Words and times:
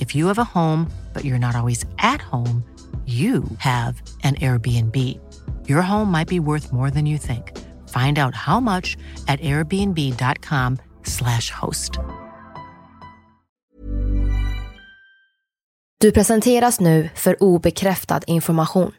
If 0.00 0.14
you 0.14 0.26
have 0.26 0.38
a 0.38 0.44
home, 0.44 0.90
but 1.14 1.24
you're 1.24 1.38
not 1.38 1.56
always 1.56 1.84
at 1.98 2.20
home, 2.20 2.62
you 3.06 3.44
have 3.58 4.02
an 4.24 4.34
Airbnb. 4.34 4.96
Your 5.68 5.82
home 5.82 6.10
might 6.10 6.28
be 6.28 6.40
worth 6.40 6.72
more 6.72 6.90
than 6.90 7.06
you 7.06 7.18
think. 7.18 7.52
Find 7.88 8.18
out 8.18 8.34
how 8.34 8.60
much 8.60 8.96
at 9.28 9.40
airbnb.com 9.40 10.78
slash 11.04 11.50
host. 11.50 11.98
Du 16.00 16.12
presenteras 16.12 16.80
nu 16.80 17.08
för 17.14 17.42
obekräftad 17.42 18.20
information. 18.26 18.92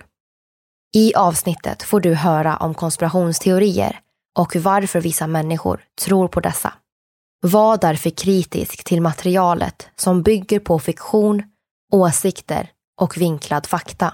I 0.96 1.14
avsnittet 1.16 1.84
får 1.84 2.00
du 2.00 2.14
höra 2.14 2.58
om 2.58 2.74
konspirationsteorier 2.74 4.00
och 4.40 4.56
varför 4.56 5.02
vissa 5.02 5.28
människor 5.28 5.84
tror 6.06 6.28
på 6.28 6.40
dessa. 6.40 6.74
Var 7.42 7.78
därför 7.78 8.10
kritisk 8.10 8.84
till 8.84 9.02
materialet 9.02 9.90
som 9.96 10.24
bygger 10.24 10.60
på 10.60 10.80
fiktion, 10.80 11.44
åsikter 11.94 12.70
och 13.02 13.18
vinklad 13.18 13.66
fakta. 13.66 14.14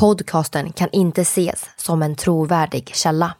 Podcasten 0.00 0.72
kan 0.72 0.88
inte 0.92 1.20
ses 1.20 1.70
som 1.76 2.02
en 2.02 2.16
trovärdig 2.16 2.94
källa. 2.94 3.34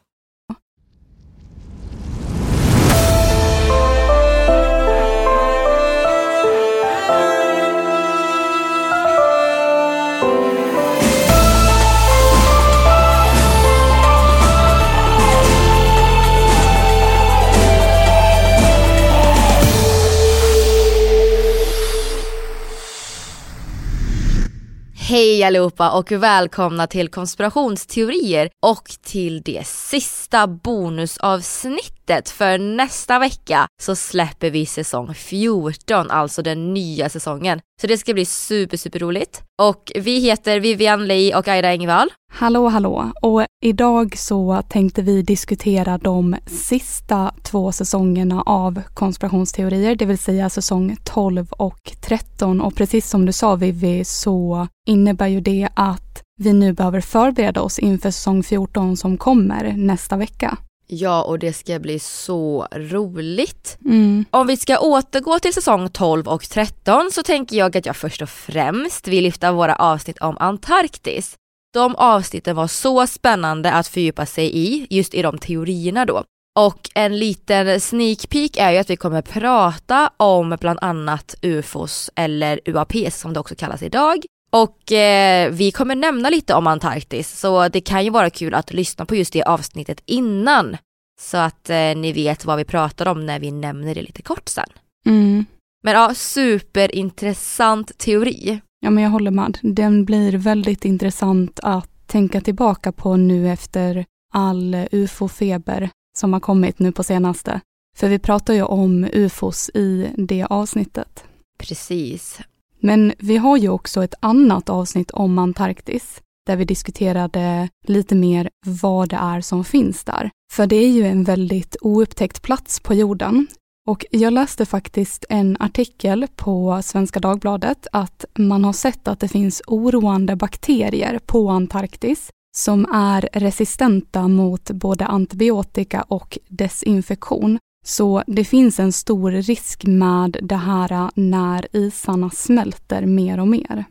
Hej 25.32 25.44
allihopa 25.44 25.90
och 25.90 26.12
välkomna 26.12 26.86
till 26.86 27.08
konspirationsteorier 27.08 28.50
och 28.62 28.92
till 29.02 29.42
det 29.42 29.66
sista 29.66 30.46
bonusavsnittet 30.46 32.01
för 32.30 32.58
nästa 32.58 33.18
vecka 33.18 33.66
så 33.82 33.96
släpper 33.96 34.50
vi 34.50 34.66
säsong 34.66 35.14
14, 35.14 36.10
alltså 36.10 36.42
den 36.42 36.74
nya 36.74 37.08
säsongen. 37.08 37.60
Så 37.80 37.86
det 37.86 37.98
ska 37.98 38.14
bli 38.14 38.24
super 38.24 38.76
super 38.76 38.98
roligt. 38.98 39.42
Och 39.62 39.92
vi 39.94 40.18
heter 40.18 40.60
Vivian 40.60 41.06
Lei 41.06 41.34
och 41.34 41.48
Aida 41.48 41.68
Engvall. 41.68 42.08
Hallå 42.32 42.68
hallå! 42.68 43.12
Och 43.22 43.44
idag 43.64 44.18
så 44.18 44.62
tänkte 44.68 45.02
vi 45.02 45.22
diskutera 45.22 45.98
de 45.98 46.36
sista 46.46 47.34
två 47.42 47.72
säsongerna 47.72 48.42
av 48.42 48.82
konspirationsteorier, 48.94 49.94
det 49.94 50.04
vill 50.04 50.18
säga 50.18 50.50
säsong 50.50 50.96
12 51.04 51.52
och 51.52 51.92
13. 52.00 52.60
Och 52.60 52.74
precis 52.74 53.10
som 53.10 53.26
du 53.26 53.32
sa 53.32 53.54
Vivi 53.54 54.04
så 54.04 54.68
innebär 54.86 55.26
ju 55.26 55.40
det 55.40 55.68
att 55.74 56.22
vi 56.40 56.52
nu 56.52 56.72
behöver 56.72 57.00
förbereda 57.00 57.62
oss 57.62 57.78
inför 57.78 58.10
säsong 58.10 58.42
14 58.42 58.96
som 58.96 59.18
kommer 59.18 59.72
nästa 59.76 60.16
vecka. 60.16 60.58
Ja, 60.86 61.22
och 61.22 61.38
det 61.38 61.52
ska 61.52 61.78
bli 61.78 61.98
så 61.98 62.66
roligt. 62.72 63.78
Mm. 63.84 64.24
Om 64.30 64.46
vi 64.46 64.56
ska 64.56 64.78
återgå 64.78 65.38
till 65.38 65.54
säsong 65.54 65.88
12 65.88 66.28
och 66.28 66.42
13 66.42 67.10
så 67.12 67.22
tänker 67.22 67.56
jag 67.56 67.76
att 67.76 67.86
jag 67.86 67.96
först 67.96 68.22
och 68.22 68.28
främst 68.28 69.08
vill 69.08 69.24
lyfta 69.24 69.52
våra 69.52 69.76
avsnitt 69.76 70.18
om 70.18 70.36
Antarktis. 70.40 71.36
De 71.74 71.94
avsnitten 71.96 72.56
var 72.56 72.66
så 72.66 73.06
spännande 73.06 73.72
att 73.72 73.88
fördjupa 73.88 74.26
sig 74.26 74.56
i, 74.58 74.86
just 74.90 75.14
i 75.14 75.22
de 75.22 75.38
teorierna 75.38 76.04
då. 76.04 76.24
Och 76.58 76.90
en 76.94 77.18
liten 77.18 77.80
sneak 77.80 78.28
peek 78.28 78.56
är 78.56 78.70
ju 78.70 78.78
att 78.78 78.90
vi 78.90 78.96
kommer 78.96 79.22
prata 79.22 80.10
om 80.16 80.56
bland 80.60 80.78
annat 80.82 81.34
UFOs 81.42 82.10
eller 82.14 82.60
UAPs 82.64 83.20
som 83.20 83.32
det 83.32 83.40
också 83.40 83.54
kallas 83.54 83.82
idag. 83.82 84.24
Och 84.56 84.92
eh, 84.92 85.50
vi 85.50 85.70
kommer 85.70 85.94
nämna 85.94 86.30
lite 86.30 86.54
om 86.54 86.66
Antarktis 86.66 87.38
så 87.38 87.68
det 87.68 87.80
kan 87.80 88.04
ju 88.04 88.10
vara 88.10 88.30
kul 88.30 88.54
att 88.54 88.72
lyssna 88.72 89.06
på 89.06 89.16
just 89.16 89.32
det 89.32 89.42
avsnittet 89.42 90.02
innan. 90.06 90.76
Så 91.20 91.36
att 91.36 91.70
eh, 91.70 91.76
ni 91.76 92.12
vet 92.12 92.44
vad 92.44 92.56
vi 92.56 92.64
pratar 92.64 93.08
om 93.08 93.26
när 93.26 93.40
vi 93.40 93.50
nämner 93.50 93.94
det 93.94 94.02
lite 94.02 94.22
kort 94.22 94.48
sen. 94.48 94.68
Mm. 95.06 95.44
Men 95.82 95.94
ja, 95.94 96.14
superintressant 96.14 97.98
teori. 97.98 98.60
Ja, 98.80 98.90
men 98.90 99.04
jag 99.04 99.10
håller 99.10 99.30
med. 99.30 99.58
Den 99.62 100.04
blir 100.04 100.32
väldigt 100.32 100.84
intressant 100.84 101.60
att 101.62 102.06
tänka 102.06 102.40
tillbaka 102.40 102.92
på 102.92 103.16
nu 103.16 103.50
efter 103.50 104.04
all 104.34 104.74
ufo-feber 104.92 105.90
som 106.18 106.32
har 106.32 106.40
kommit 106.40 106.78
nu 106.78 106.92
på 106.92 107.02
senaste. 107.02 107.60
För 107.96 108.08
vi 108.08 108.18
pratar 108.18 108.54
ju 108.54 108.62
om 108.62 109.08
ufos 109.12 109.70
i 109.74 110.10
det 110.16 110.44
avsnittet. 110.44 111.24
Precis. 111.58 112.40
Men 112.82 113.12
vi 113.18 113.36
har 113.36 113.56
ju 113.56 113.68
också 113.68 114.04
ett 114.04 114.14
annat 114.20 114.68
avsnitt 114.68 115.10
om 115.10 115.38
Antarktis 115.38 116.22
där 116.46 116.56
vi 116.56 116.64
diskuterade 116.64 117.68
lite 117.86 118.14
mer 118.14 118.50
vad 118.66 119.08
det 119.08 119.16
är 119.16 119.40
som 119.40 119.64
finns 119.64 120.04
där. 120.04 120.30
För 120.52 120.66
det 120.66 120.76
är 120.76 120.88
ju 120.88 121.06
en 121.06 121.24
väldigt 121.24 121.76
oupptäckt 121.80 122.42
plats 122.42 122.80
på 122.80 122.94
jorden. 122.94 123.46
Och 123.88 124.04
jag 124.10 124.32
läste 124.32 124.66
faktiskt 124.66 125.24
en 125.28 125.56
artikel 125.60 126.26
på 126.36 126.80
Svenska 126.82 127.20
Dagbladet 127.20 127.86
att 127.92 128.24
man 128.38 128.64
har 128.64 128.72
sett 128.72 129.08
att 129.08 129.20
det 129.20 129.28
finns 129.28 129.62
oroande 129.66 130.36
bakterier 130.36 131.18
på 131.26 131.48
Antarktis 131.48 132.30
som 132.56 132.86
är 132.92 133.28
resistenta 133.32 134.28
mot 134.28 134.70
både 134.70 135.06
antibiotika 135.06 136.02
och 136.02 136.38
desinfektion. 136.48 137.58
Så 137.86 138.22
det 138.26 138.44
finns 138.44 138.80
en 138.80 138.92
stor 138.92 139.30
risk 139.30 139.84
med 139.86 140.36
det 140.42 140.56
här 140.56 141.10
när 141.14 141.76
isarna 141.76 142.30
smälter 142.30 143.06
mer 143.06 143.40
och 143.40 143.48
mer. 143.48 143.84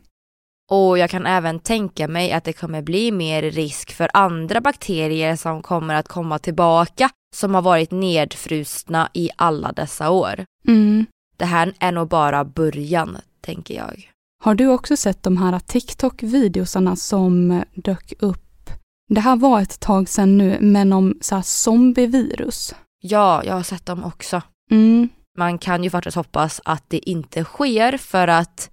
Och 0.70 0.98
jag 0.98 1.10
kan 1.10 1.26
även 1.26 1.60
tänka 1.60 2.08
mig 2.08 2.32
att 2.32 2.44
det 2.44 2.52
kommer 2.52 2.82
bli 2.82 3.12
mer 3.12 3.42
risk 3.42 3.92
för 3.92 4.10
andra 4.14 4.60
bakterier 4.60 5.36
som 5.36 5.62
kommer 5.62 5.94
att 5.94 6.08
komma 6.08 6.38
tillbaka 6.38 7.10
som 7.34 7.54
har 7.54 7.62
varit 7.62 7.90
nedfrusna 7.90 9.10
i 9.14 9.30
alla 9.36 9.72
dessa 9.72 10.10
år. 10.10 10.44
Mm. 10.68 11.06
Det 11.36 11.44
här 11.44 11.74
är 11.78 11.92
nog 11.92 12.08
bara 12.08 12.44
början, 12.44 13.16
tänker 13.40 13.74
jag. 13.74 14.10
Har 14.44 14.54
du 14.54 14.68
också 14.68 14.96
sett 14.96 15.22
de 15.22 15.36
här 15.36 15.58
TikTok-videosarna 15.58 16.96
som 16.96 17.62
dök 17.74 18.12
upp? 18.18 18.70
Det 19.08 19.20
här 19.20 19.36
var 19.36 19.60
ett 19.60 19.80
tag 19.80 20.08
sedan 20.08 20.38
nu, 20.38 20.58
men 20.60 20.92
om 20.92 21.18
så 21.20 21.42
zombievirus. 21.42 22.74
Ja, 23.04 23.44
jag 23.44 23.54
har 23.54 23.62
sett 23.62 23.86
dem 23.86 24.04
också. 24.04 24.42
Mm. 24.70 25.08
Man 25.38 25.58
kan 25.58 25.84
ju 25.84 25.90
faktiskt 25.90 26.16
hoppas 26.16 26.60
att 26.64 26.84
det 26.88 27.10
inte 27.10 27.44
sker 27.44 27.96
för 27.96 28.28
att 28.28 28.70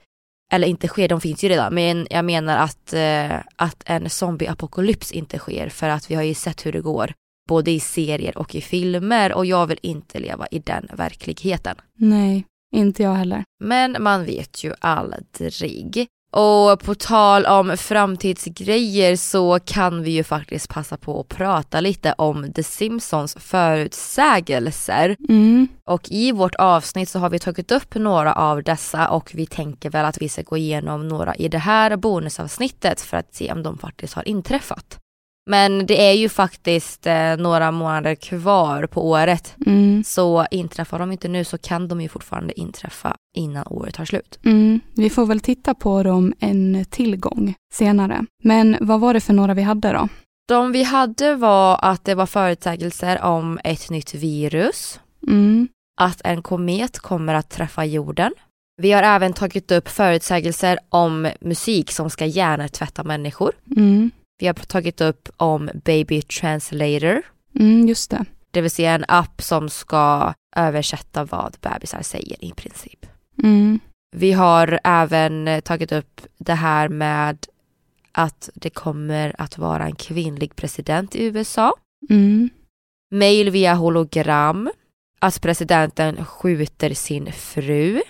eller 0.52 0.68
inte 0.68 0.88
sker, 0.88 1.08
de 1.08 1.22
finns 1.22 1.44
ju 1.44 1.50
redan, 1.50 1.74
men 1.74 2.08
jag 2.10 2.26
menar 2.26 2.58
att, 2.58 2.94
eh, 2.94 3.40
att 3.56 3.84
en 3.86 4.10
zombieapokalyps 4.10 5.12
inte 5.12 5.38
sker 5.38 5.70
för 5.70 5.90
att 5.90 6.12
vi 6.12 6.16
har 6.16 6.24
ju 6.24 6.34
sett 6.34 6.66
hur 6.66 6.72
det 6.72 6.82
går 6.82 7.14
både 7.50 7.72
i 7.72 7.80
serier 7.80 8.38
och 8.38 8.56
i 8.56 8.62
filmer 8.62 9.34
och 9.34 9.46
jag 9.46 9.68
vill 9.68 9.80
inte 9.82 10.20
leva 10.20 10.48
i 10.52 10.60
den 10.60 10.88
verkligheten. 10.94 11.76
Nej, 11.96 12.46
inte 12.76 13.04
jag 13.04 13.14
heller. 13.14 13.44
Men 13.64 13.98
man 14.00 14.26
vet 14.26 14.64
ju 14.64 14.74
aldrig. 14.80 16.08
Och 16.32 16.80
på 16.80 16.96
tal 16.96 17.46
om 17.46 17.78
framtidsgrejer 17.78 19.16
så 19.16 19.60
kan 19.66 20.04
vi 20.04 20.12
ju 20.12 20.24
faktiskt 20.24 20.70
passa 20.70 20.98
på 20.98 21.20
att 21.20 21.28
prata 21.28 21.80
lite 21.80 22.14
om 22.18 22.54
The 22.54 22.64
Simpsons 22.64 23.36
förutsägelser. 23.40 25.16
Mm. 25.30 25.68
Och 25.86 26.12
i 26.12 26.32
vårt 26.32 26.56
avsnitt 26.56 27.10
så 27.10 27.20
har 27.20 27.30
vi 27.30 27.40
tagit 27.40 27.72
upp 27.72 27.96
några 27.96 28.34
av 28.34 28.64
dessa 28.64 29.10
och 29.10 29.32
vi 29.34 29.46
tänker 29.46 29.90
väl 29.90 30.06
att 30.06 30.22
vi 30.22 30.30
ska 30.30 30.42
gå 30.42 30.58
igenom 30.58 31.08
några 31.08 31.36
i 31.36 31.48
det 31.48 31.58
här 31.58 31.98
bonusavsnittet 31.98 33.02
för 33.02 33.18
att 33.18 33.36
se 33.36 33.52
om 33.52 33.64
de 33.64 33.78
faktiskt 33.78 34.14
har 34.14 34.28
inträffat. 34.28 35.00
Men 35.46 35.86
det 35.86 36.08
är 36.10 36.14
ju 36.14 36.30
faktiskt 36.30 37.08
eh, 37.08 37.38
några 37.38 37.72
månader 37.72 38.16
kvar 38.16 38.86
på 38.86 39.10
året. 39.10 39.56
Mm. 39.66 40.04
Så 40.04 40.46
inträffar 40.52 41.00
de 41.00 41.12
inte 41.12 41.28
nu 41.28 41.44
så 41.44 41.58
kan 41.58 41.88
de 41.88 42.02
ju 42.02 42.10
fortfarande 42.10 42.60
inträffa 42.60 43.16
innan 43.36 43.68
året 43.68 43.94
tar 43.96 44.06
slut. 44.06 44.40
Mm. 44.46 44.80
Vi 44.94 45.10
får 45.10 45.26
väl 45.26 45.40
titta 45.40 45.74
på 45.74 46.04
dem 46.04 46.34
en 46.40 46.86
tillgång 46.90 47.54
senare. 47.74 48.26
Men 48.44 48.78
vad 48.82 49.00
var 49.00 49.14
det 49.14 49.22
för 49.22 49.34
några 49.34 49.54
vi 49.54 49.62
hade 49.62 49.92
då? 49.92 50.08
De 50.48 50.72
vi 50.72 50.84
hade 50.84 51.36
var 51.36 51.80
att 51.82 52.06
det 52.06 52.16
var 52.16 52.26
förutsägelser 52.26 53.22
om 53.24 53.60
ett 53.64 53.90
nytt 53.90 54.14
virus, 54.14 55.00
Mm. 55.28 55.68
att 56.02 56.22
en 56.24 56.42
komet 56.42 57.00
kommer 57.00 57.34
att 57.34 57.50
träffa 57.50 57.86
jorden. 57.86 58.32
Vi 58.82 58.92
har 58.92 59.04
även 59.04 59.34
tagit 59.34 59.72
upp 59.72 59.90
förutsägelser 59.90 60.80
om 60.90 61.30
musik 61.42 61.92
som 61.92 62.10
ska 62.10 62.26
hjärntvätta 62.26 63.04
människor. 63.04 63.52
Mm. 63.78 64.12
Vi 64.40 64.48
har 64.48 64.54
tagit 64.54 65.02
upp 65.02 65.30
om 65.38 65.70
Baby 65.86 66.22
Translator, 66.22 67.22
Mm, 67.60 67.88
just 67.88 68.12
det. 68.12 68.26
det 68.52 68.62
vill 68.62 68.72
säga 68.72 68.92
en 68.92 69.06
app 69.08 69.42
som 69.42 69.70
ska 69.70 70.34
översätta 70.56 71.24
vad 71.26 71.56
bebisar 71.62 72.02
säger 72.02 72.46
i 72.46 72.52
princip. 72.52 73.06
Mm. 73.44 73.80
Vi 74.16 74.32
har 74.32 74.80
även 74.84 75.62
tagit 75.62 75.92
upp 75.92 76.22
det 76.38 76.54
här 76.54 76.90
med 76.90 77.38
att 78.12 78.50
det 78.54 78.70
kommer 78.70 79.36
att 79.38 79.58
vara 79.58 79.86
en 79.86 79.96
kvinnlig 79.96 80.56
president 80.56 81.16
i 81.16 81.24
USA. 81.24 81.74
Mm. 82.10 82.50
Mail 83.12 83.50
via 83.50 83.74
hologram. 83.74 84.70
Att 85.22 85.42
presidenten 85.42 86.26
skjuter 86.26 86.94
sin 86.94 87.32
fru. 87.32 88.02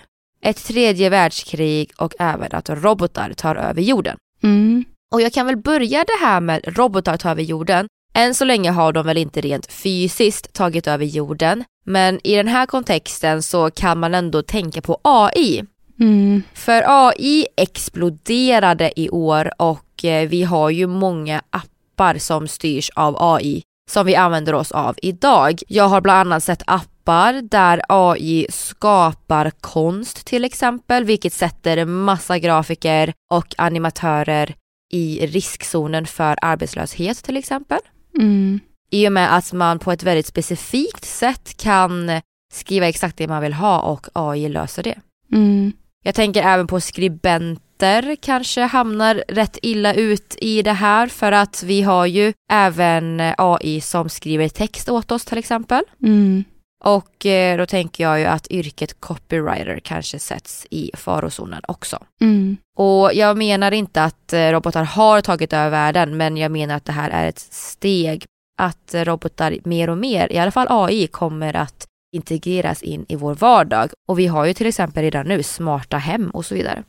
Ett 0.42 0.64
tredje 0.64 1.08
världskrig 1.10 1.90
och 1.98 2.14
även 2.18 2.52
att 2.52 2.70
robotar 2.70 3.32
tar 3.32 3.56
över 3.56 3.82
jorden. 3.82 4.16
Mm. 4.42 4.84
Och 5.12 5.20
jag 5.20 5.32
kan 5.32 5.46
väl 5.46 5.56
börja 5.56 6.04
det 6.04 6.26
här 6.26 6.40
med 6.40 6.76
robotar 6.76 7.16
tar 7.16 7.30
över 7.30 7.42
jorden. 7.42 7.86
Än 8.14 8.34
så 8.34 8.44
länge 8.44 8.70
har 8.70 8.92
de 8.92 9.06
väl 9.06 9.16
inte 9.16 9.40
rent 9.40 9.72
fysiskt 9.72 10.52
tagit 10.52 10.86
över 10.86 11.04
jorden. 11.04 11.64
Men 11.84 12.20
i 12.26 12.36
den 12.36 12.48
här 12.48 12.66
kontexten 12.66 13.42
så 13.42 13.70
kan 13.70 13.98
man 13.98 14.14
ändå 14.14 14.42
tänka 14.42 14.82
på 14.82 15.00
AI. 15.04 15.64
Mm. 16.00 16.42
För 16.54 16.84
AI 16.86 17.46
exploderade 17.56 19.00
i 19.00 19.10
år 19.10 19.50
och 19.58 20.04
eh, 20.04 20.28
vi 20.28 20.42
har 20.42 20.70
ju 20.70 20.86
många 20.86 21.42
appar 21.50 22.18
som 22.18 22.48
styrs 22.48 22.90
av 22.90 23.16
AI 23.18 23.62
som 23.90 24.06
vi 24.06 24.16
använder 24.16 24.54
oss 24.54 24.72
av 24.72 24.96
idag. 25.02 25.60
Jag 25.68 25.88
har 25.88 26.00
bland 26.00 26.20
annat 26.20 26.44
sett 26.44 26.62
appar 26.66 27.32
där 27.32 27.82
AI 27.88 28.46
skapar 28.50 29.50
konst 29.60 30.26
till 30.26 30.44
exempel, 30.44 31.04
vilket 31.04 31.32
sätter 31.32 31.84
massa 31.84 32.38
grafiker 32.38 33.12
och 33.30 33.54
animatörer 33.58 34.54
i 34.90 35.26
riskzonen 35.26 36.06
för 36.06 36.36
arbetslöshet 36.42 37.24
till 37.24 37.36
exempel. 37.36 37.78
Mm. 38.18 38.60
I 38.90 39.08
och 39.08 39.12
med 39.12 39.36
att 39.36 39.52
man 39.52 39.78
på 39.78 39.92
ett 39.92 40.02
väldigt 40.02 40.26
specifikt 40.26 41.04
sätt 41.04 41.56
kan 41.56 42.10
skriva 42.52 42.88
exakt 42.88 43.16
det 43.16 43.28
man 43.28 43.42
vill 43.42 43.52
ha 43.52 43.80
och 43.80 44.06
AI 44.12 44.48
löser 44.48 44.82
det. 44.82 44.98
Mm. 45.32 45.72
Jag 46.02 46.14
tänker 46.14 46.42
även 46.42 46.66
på 46.66 46.80
skribenter 46.80 48.16
kanske 48.22 48.60
hamnar 48.62 49.24
rätt 49.28 49.58
illa 49.62 49.94
ut 49.94 50.36
i 50.40 50.62
det 50.62 50.72
här 50.72 51.06
för 51.06 51.32
att 51.32 51.62
vi 51.62 51.82
har 51.82 52.06
ju 52.06 52.32
även 52.52 53.22
AI 53.38 53.80
som 53.80 54.08
skriver 54.08 54.48
text 54.48 54.88
åt 54.88 55.12
oss 55.12 55.24
till 55.24 55.38
exempel. 55.38 55.82
Mm. 56.02 56.44
Och 56.84 57.26
eh, 57.26 57.58
då 57.58 57.66
tänker 57.66 58.04
jag 58.04 58.20
ju 58.20 58.26
att 58.26 58.50
yrket 58.50 59.00
copywriter 59.00 59.80
kanske 59.84 60.18
sätts 60.18 60.66
i 60.70 60.90
farozonen 60.94 61.62
också. 61.68 61.98
Mm. 62.20 62.56
Och 62.76 63.14
jag 63.14 63.36
menar 63.36 63.72
inte 63.72 64.04
att 64.04 64.32
eh, 64.32 64.50
robotar 64.50 64.84
har 64.84 65.20
tagit 65.20 65.52
över 65.52 65.70
världen 65.70 66.16
men 66.16 66.36
jag 66.36 66.52
menar 66.52 66.74
att 66.76 66.84
det 66.84 66.92
här 66.92 67.10
är 67.10 67.28
ett 67.28 67.38
steg 67.38 68.24
att 68.60 68.94
eh, 68.94 69.04
robotar 69.04 69.56
mer 69.64 69.90
och 69.90 69.98
mer, 69.98 70.32
i 70.32 70.38
alla 70.38 70.50
fall 70.50 70.66
AI, 70.70 71.06
kommer 71.06 71.56
att 71.56 71.86
integreras 72.16 72.82
in 72.82 73.06
i 73.08 73.16
vår 73.16 73.34
vardag. 73.34 73.90
Och 74.08 74.18
vi 74.18 74.26
har 74.26 74.46
ju 74.46 74.54
till 74.54 74.66
exempel 74.66 75.02
redan 75.02 75.26
nu 75.26 75.42
smarta 75.42 75.96
hem 75.96 76.30
och 76.30 76.46
så 76.46 76.54
vidare. 76.54 76.84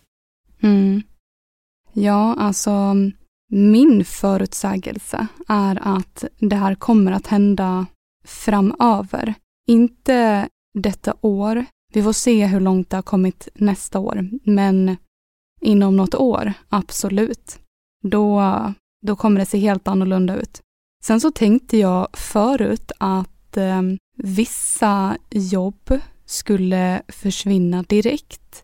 Mm. 0.62 1.02
Ja, 1.94 2.36
alltså 2.40 2.96
min 3.50 4.06
förutsägelse 4.06 5.28
är 5.48 5.80
att 5.98 6.24
det 6.40 6.56
här 6.56 6.76
kommer 6.76 7.12
att 7.12 7.28
hända 7.28 7.86
framöver. 8.26 9.34
Inte 9.68 10.50
detta 10.74 11.14
år. 11.22 11.66
Vi 11.94 12.04
får 12.04 12.14
se 12.14 12.46
hur 12.46 12.60
långt 12.60 12.90
det 12.90 12.98
har 12.98 13.02
kommit 13.02 13.48
nästa 13.56 14.00
år, 14.00 14.30
men 14.44 14.98
inom 15.62 15.98
något 15.98 16.16
år, 16.16 16.54
absolut. 16.70 17.60
Då, 18.04 18.44
då 19.06 19.16
kommer 19.16 19.40
det 19.40 19.46
se 19.46 19.58
helt 19.58 19.88
annorlunda 19.88 20.36
ut. 20.36 20.62
Sen 21.04 21.22
så 21.22 21.32
tänkte 21.32 21.78
jag 21.78 22.08
förut 22.14 22.92
att 22.98 23.58
eh, 23.58 23.82
vissa 24.18 25.18
jobb 25.30 26.00
skulle 26.26 27.02
försvinna 27.08 27.84
direkt. 27.84 28.64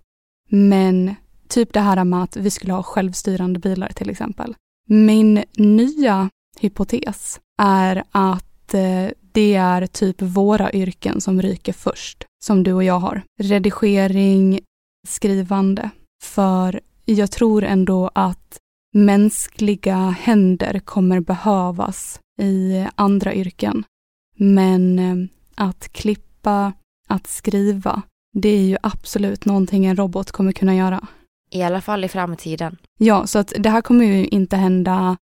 Men 0.49 1.15
typ 1.47 1.73
det 1.73 1.79
här 1.79 2.03
med 2.03 2.23
att 2.23 2.37
vi 2.37 2.51
skulle 2.51 2.73
ha 2.73 2.83
självstyrande 2.83 3.59
bilar 3.59 3.89
till 3.89 4.09
exempel. 4.09 4.55
Min 4.89 5.43
nya 5.57 6.29
hypotes 6.59 7.39
är 7.61 8.03
att 8.11 8.73
eh, 8.73 9.09
det 9.37 9.55
är 9.55 9.87
typ 9.87 10.21
våra 10.21 10.71
yrken 10.71 11.21
som 11.21 11.41
ryker 11.41 11.73
först, 11.73 12.25
som 12.45 12.63
du 12.63 12.73
och 12.73 12.83
jag 12.83 12.99
har. 12.99 13.21
Redigering, 13.39 14.59
skrivande. 15.07 15.89
För 16.23 16.81
jag 17.05 17.31
tror 17.31 17.63
ändå 17.63 18.11
att 18.15 18.57
mänskliga 18.93 20.09
händer 20.09 20.79
kommer 20.79 21.19
behövas 21.19 22.19
i 22.41 22.85
andra 22.95 23.33
yrken. 23.33 23.83
Men 24.35 24.99
eh, 24.99 25.15
att 25.55 25.93
klippa, 25.93 26.73
att 27.07 27.27
skriva, 27.27 28.01
det 28.33 28.49
är 28.49 28.63
ju 28.63 28.77
absolut 28.83 29.45
någonting 29.45 29.85
en 29.85 29.95
robot 29.95 30.31
kommer 30.31 30.51
kunna 30.51 30.75
göra. 30.75 31.07
I 31.51 31.63
alla 31.63 31.81
fall 31.81 32.03
i 32.03 32.07
framtiden. 32.07 32.77
Ja, 32.99 33.27
så 33.27 33.39
att 33.39 33.53
det 33.57 33.69
här 33.69 33.81
kommer 33.81 34.05
ju 34.05 34.27
inte 34.27 34.55
hända 34.55 35.17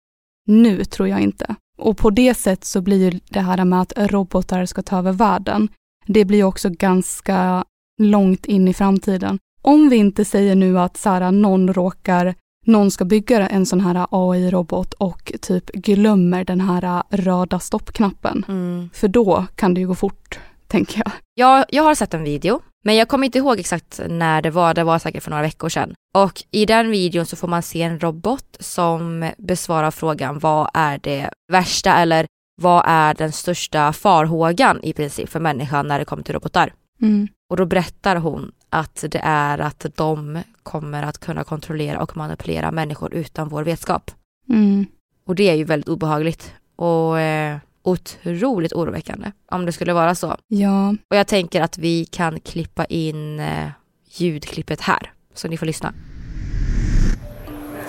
nu, 0.47 0.85
tror 0.85 1.09
jag 1.09 1.21
inte. 1.21 1.56
Och 1.78 1.97
på 1.97 2.11
det 2.11 2.35
sätt 2.35 2.64
så 2.64 2.81
blir 2.81 3.12
ju 3.12 3.21
det 3.28 3.40
här 3.40 3.64
med 3.64 3.81
att 3.81 3.93
robotar 3.97 4.66
ska 4.66 4.83
ta 4.83 4.99
över 4.99 5.12
världen, 5.12 5.69
det 6.07 6.25
blir 6.25 6.45
också 6.45 6.71
ganska 6.71 7.64
långt 7.99 8.47
in 8.47 8.69
i 8.69 8.75
framtiden. 8.75 9.38
Om 9.62 9.88
vi 9.88 9.97
inte 9.97 10.25
säger 10.25 10.54
nu 10.54 10.78
att 10.78 10.97
så 10.97 11.11
här, 11.11 11.33
någon 11.33 11.73
råkar, 11.73 12.35
någon 12.66 12.90
ska 12.90 13.04
bygga 13.04 13.49
en 13.49 13.66
sån 13.66 13.81
här 13.81 14.07
AI-robot 14.11 14.93
och 14.93 15.33
typ 15.40 15.73
glömmer 15.73 16.45
den 16.45 16.61
här 16.61 17.02
röda 17.11 17.59
stoppknappen. 17.59 18.45
Mm. 18.49 18.90
För 18.95 19.09
då 19.09 19.47
kan 19.54 19.75
det 19.75 19.81
ju 19.81 19.87
gå 19.87 19.95
fort, 19.95 20.40
tänker 20.66 21.02
jag. 21.04 21.12
Jag, 21.35 21.64
jag 21.69 21.83
har 21.83 21.95
sett 21.95 22.14
en 22.14 22.25
video, 22.25 22.61
men 22.85 22.97
jag 22.97 23.09
kommer 23.09 23.26
inte 23.26 23.38
ihåg 23.38 23.61
exakt 23.61 24.00
när 24.09 24.43
det 24.43 24.50
var, 24.50 24.75
det 24.75 24.85
var 24.85 24.99
säkert 24.99 25.23
för 25.23 25.31
några 25.31 25.43
veckor 25.43 25.69
sedan. 25.69 25.95
Och 26.14 26.45
i 26.50 26.67
den 26.67 26.91
videon 26.91 27.26
så 27.26 27.37
får 27.37 27.49
man 27.49 27.62
se 27.62 27.83
en 27.83 28.00
robot 28.00 28.57
som 28.61 29.31
besvarar 29.38 29.91
frågan 29.91 30.38
vad 30.38 30.71
är 30.75 30.99
det 30.99 31.31
värsta 31.53 31.95
eller 31.95 32.26
vad 32.62 32.85
är 32.87 33.14
den 33.14 33.33
största 33.33 33.93
farhågan 33.93 34.83
i 34.83 34.93
princip 34.93 35.29
för 35.29 35.41
människan 35.41 35.88
när 35.88 35.99
det 35.99 36.05
kommer 36.05 36.23
till 36.23 36.35
robotar? 36.35 36.73
Mm. 37.00 37.29
Och 37.50 37.57
då 37.57 37.67
berättar 37.67 38.17
hon 38.17 38.53
att 38.71 39.05
det 39.09 39.21
är 39.23 39.59
att 39.59 39.87
de 39.97 40.43
kommer 40.62 41.03
att 41.03 41.19
kunna 41.19 41.45
kontrollera 41.45 42.03
och 42.03 42.17
manipulera 42.17 42.71
människor 42.71 43.14
utan 43.14 43.49
vår 43.49 43.62
vetskap. 43.62 44.11
Mm. 44.49 44.87
Och 45.26 45.35
det 45.35 45.50
är 45.50 45.55
ju 45.55 45.64
väldigt 45.64 45.88
obehagligt 45.88 46.55
och 46.76 47.21
eh, 47.21 47.59
otroligt 47.85 48.73
oroväckande 48.73 49.33
om 49.50 49.67
det 49.67 49.73
skulle 49.73 49.93
vara 49.93 50.14
så. 50.14 50.37
Ja, 50.49 50.97
Och 51.11 51.17
jag 51.17 51.26
tänker 51.26 51.61
att 51.61 51.79
vi 51.79 52.05
kan 52.05 52.41
klippa 52.41 52.85
in 52.85 53.41
eh, 53.41 53.69
ljudklippet 54.09 54.81
här 54.81 55.12
så 55.35 55.49
ni 55.49 55.57
får 55.57 55.67
lyssna. 55.67 55.93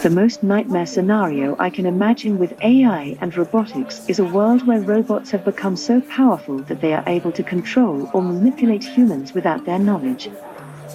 The 0.02 0.10
most 0.10 0.42
nightmare 0.42 0.86
scenario 0.86 1.56
I 1.68 1.70
can 1.70 1.86
imagine 1.86 2.38
with 2.40 2.54
AI 2.60 3.18
and 3.22 3.38
robotics 3.38 4.10
is 4.10 4.20
a 4.20 4.24
world 4.24 4.68
where 4.68 4.80
robots 4.80 5.32
have 5.32 5.44
become 5.44 5.78
so 5.78 6.02
powerful 6.16 6.64
that 6.64 6.82
they 6.82 6.94
are 6.94 7.04
able 7.08 7.32
to 7.32 7.44
control 7.44 8.10
or 8.14 8.22
manipulate 8.22 8.84
humans 8.96 9.34
without 9.34 9.66
their 9.66 9.80
knowledge. 9.80 10.30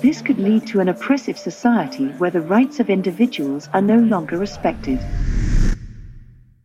This 0.02 0.22
could 0.22 0.38
lead 0.38 0.66
to 0.66 0.80
an 0.80 0.88
oppressive 0.88 1.38
society 1.38 2.06
where 2.18 2.30
the 2.30 2.40
rights 2.40 2.80
of 2.80 2.88
individuals 2.88 3.68
are 3.72 3.82
no 3.82 3.96
longer 3.96 4.38
respected. 4.38 4.98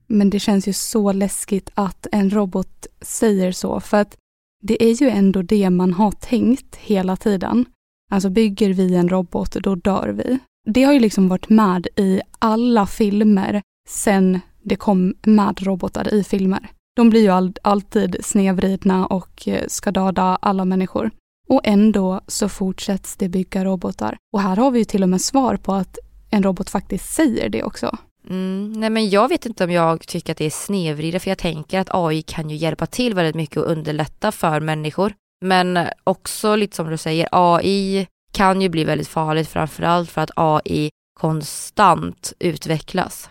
Men 0.07 0.29
det 0.29 0.39
känns 0.39 0.67
ju 0.67 0.73
så 0.73 1.11
läskigt 1.11 1.69
att 1.73 2.07
en 2.11 2.29
robot 2.29 2.87
säger 3.01 3.51
så, 3.51 3.79
för 3.79 3.97
att 3.97 4.17
det 4.63 4.83
är 4.83 5.01
ju 5.01 5.09
ändå 5.09 5.41
det 5.41 5.69
man 5.69 5.93
har 5.93 6.11
tänkt 6.11 6.75
hela 6.75 7.15
tiden. 7.15 7.65
Alltså 8.11 8.29
bygger 8.29 8.73
vi 8.73 8.95
en 8.95 9.09
robot, 9.09 9.51
då 9.51 9.75
dör 9.75 10.07
vi. 10.07 10.39
Det 10.65 10.83
har 10.83 10.93
ju 10.93 10.99
liksom 10.99 11.27
varit 11.27 11.49
med 11.49 11.87
i 11.95 12.21
alla 12.39 12.85
filmer 12.85 13.61
sen 13.89 14.39
det 14.63 14.75
kom 14.75 15.15
med 15.23 15.61
robotar 15.61 16.13
i 16.13 16.23
filmer. 16.23 16.69
De 16.95 17.09
blir 17.09 17.21
ju 17.21 17.29
all, 17.29 17.53
alltid 17.61 18.17
snedvridna 18.25 19.05
och 19.05 19.47
eh, 19.47 19.67
ska 19.67 19.91
döda 19.91 20.37
alla 20.41 20.65
människor. 20.65 21.11
Och 21.49 21.61
ändå 21.63 22.21
så 22.27 22.49
fortsätts 22.49 23.15
det 23.15 23.29
bygga 23.29 23.65
robotar. 23.65 24.17
Och 24.33 24.41
här 24.41 24.55
har 24.55 24.71
vi 24.71 24.79
ju 24.79 24.85
till 24.85 25.03
och 25.03 25.09
med 25.09 25.21
svar 25.21 25.57
på 25.57 25.73
att 25.73 25.97
en 26.29 26.43
robot 26.43 26.69
faktiskt 26.69 27.13
säger 27.13 27.49
det 27.49 27.63
också. 27.63 27.97
Mm, 28.29 28.71
nej 28.71 28.89
men 28.89 29.09
jag 29.09 29.27
vet 29.27 29.45
inte 29.45 29.63
om 29.63 29.71
jag 29.71 30.07
tycker 30.07 30.31
att 30.31 30.37
det 30.37 30.45
är 30.45 30.49
snedvridet 30.49 31.23
för 31.23 31.31
jag 31.31 31.37
tänker 31.37 31.79
att 31.79 31.89
AI 31.91 32.21
kan 32.21 32.49
ju 32.49 32.55
hjälpa 32.55 32.85
till 32.85 33.13
väldigt 33.13 33.35
mycket 33.35 33.57
och 33.57 33.71
underlätta 33.71 34.31
för 34.31 34.59
människor. 34.59 35.13
Men 35.45 35.79
också 36.03 36.55
lite 36.55 36.75
som 36.75 36.89
du 36.89 36.97
säger, 36.97 37.27
AI 37.31 38.07
kan 38.31 38.61
ju 38.61 38.69
bli 38.69 38.83
väldigt 38.83 39.07
farligt 39.07 39.49
framförallt 39.49 40.09
för 40.09 40.21
att 40.21 40.31
AI 40.35 40.89
konstant 41.19 42.33
utvecklas. 42.39 43.29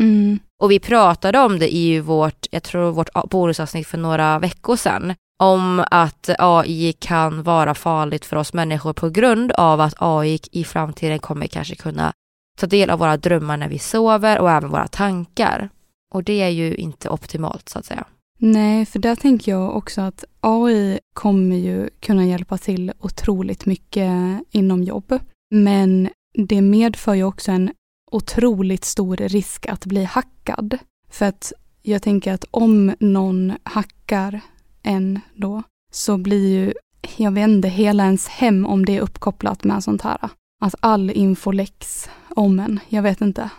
Mm. 0.00 0.38
Och 0.62 0.70
vi 0.70 0.80
pratade 0.80 1.38
om 1.38 1.58
det 1.58 1.74
i 1.74 2.00
vårt, 2.00 2.46
jag 2.50 2.62
tror 2.62 2.90
vårt 2.92 3.30
bonusavsnitt 3.30 3.86
för 3.86 3.98
några 3.98 4.38
veckor 4.38 4.76
sedan, 4.76 5.14
om 5.42 5.84
att 5.90 6.30
AI 6.38 6.92
kan 6.92 7.42
vara 7.42 7.74
farligt 7.74 8.24
för 8.24 8.36
oss 8.36 8.52
människor 8.52 8.92
på 8.92 9.08
grund 9.08 9.52
av 9.52 9.80
att 9.80 9.94
AI 9.98 10.38
i 10.52 10.64
framtiden 10.64 11.18
kommer 11.18 11.46
kanske 11.46 11.74
kunna 11.74 12.12
ta 12.58 12.66
del 12.66 12.90
av 12.90 12.98
våra 12.98 13.16
drömmar 13.16 13.56
när 13.56 13.68
vi 13.68 13.78
sover 13.78 14.40
och 14.40 14.50
även 14.50 14.70
våra 14.70 14.88
tankar. 14.88 15.68
Och 16.14 16.24
det 16.24 16.42
är 16.42 16.48
ju 16.48 16.74
inte 16.74 17.08
optimalt 17.08 17.68
så 17.68 17.78
att 17.78 17.84
säga. 17.84 18.04
Nej, 18.38 18.86
för 18.86 18.98
där 18.98 19.16
tänker 19.16 19.52
jag 19.52 19.76
också 19.76 20.00
att 20.00 20.24
AI 20.40 20.98
kommer 21.14 21.56
ju 21.56 21.90
kunna 22.00 22.24
hjälpa 22.24 22.58
till 22.58 22.92
otroligt 23.00 23.66
mycket 23.66 24.10
inom 24.50 24.82
jobb. 24.82 25.18
Men 25.50 26.08
det 26.34 26.62
medför 26.62 27.14
ju 27.14 27.24
också 27.24 27.52
en 27.52 27.70
otroligt 28.10 28.84
stor 28.84 29.16
risk 29.16 29.66
att 29.66 29.86
bli 29.86 30.04
hackad. 30.04 30.78
För 31.10 31.26
att 31.26 31.52
jag 31.82 32.02
tänker 32.02 32.32
att 32.32 32.44
om 32.50 32.94
någon 33.00 33.52
hackar 33.62 34.40
en 34.82 35.20
då, 35.34 35.62
så 35.92 36.18
blir 36.18 36.48
ju, 36.48 36.72
jag 37.16 37.30
vet 37.30 37.48
inte, 37.48 37.68
hela 37.68 38.04
ens 38.04 38.28
hem 38.28 38.66
om 38.66 38.84
det 38.84 38.96
är 38.96 39.00
uppkopplat 39.00 39.64
med 39.64 39.84
sånt 39.84 40.02
här. 40.02 40.18
Att 40.64 40.74
all 40.80 41.10
info 41.10 41.52
läcks 41.52 42.10
om 42.28 42.60
en, 42.60 42.80
jag 42.88 43.02
vet 43.02 43.20
inte. 43.20 43.50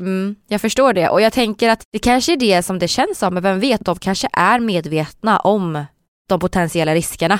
Mm, 0.00 0.36
jag 0.48 0.60
förstår 0.60 0.92
det 0.92 1.08
och 1.08 1.20
jag 1.20 1.32
tänker 1.32 1.68
att 1.68 1.82
det 1.92 1.98
kanske 1.98 2.32
är 2.32 2.36
det 2.36 2.62
som 2.62 2.78
det 2.78 2.88
känns 2.88 3.18
som, 3.18 3.34
men 3.34 3.42
vem 3.42 3.60
vet, 3.60 3.84
de 3.84 3.96
kanske 3.98 4.28
är 4.32 4.60
medvetna 4.60 5.38
om 5.38 5.84
de 6.28 6.40
potentiella 6.40 6.94
riskerna 6.94 7.38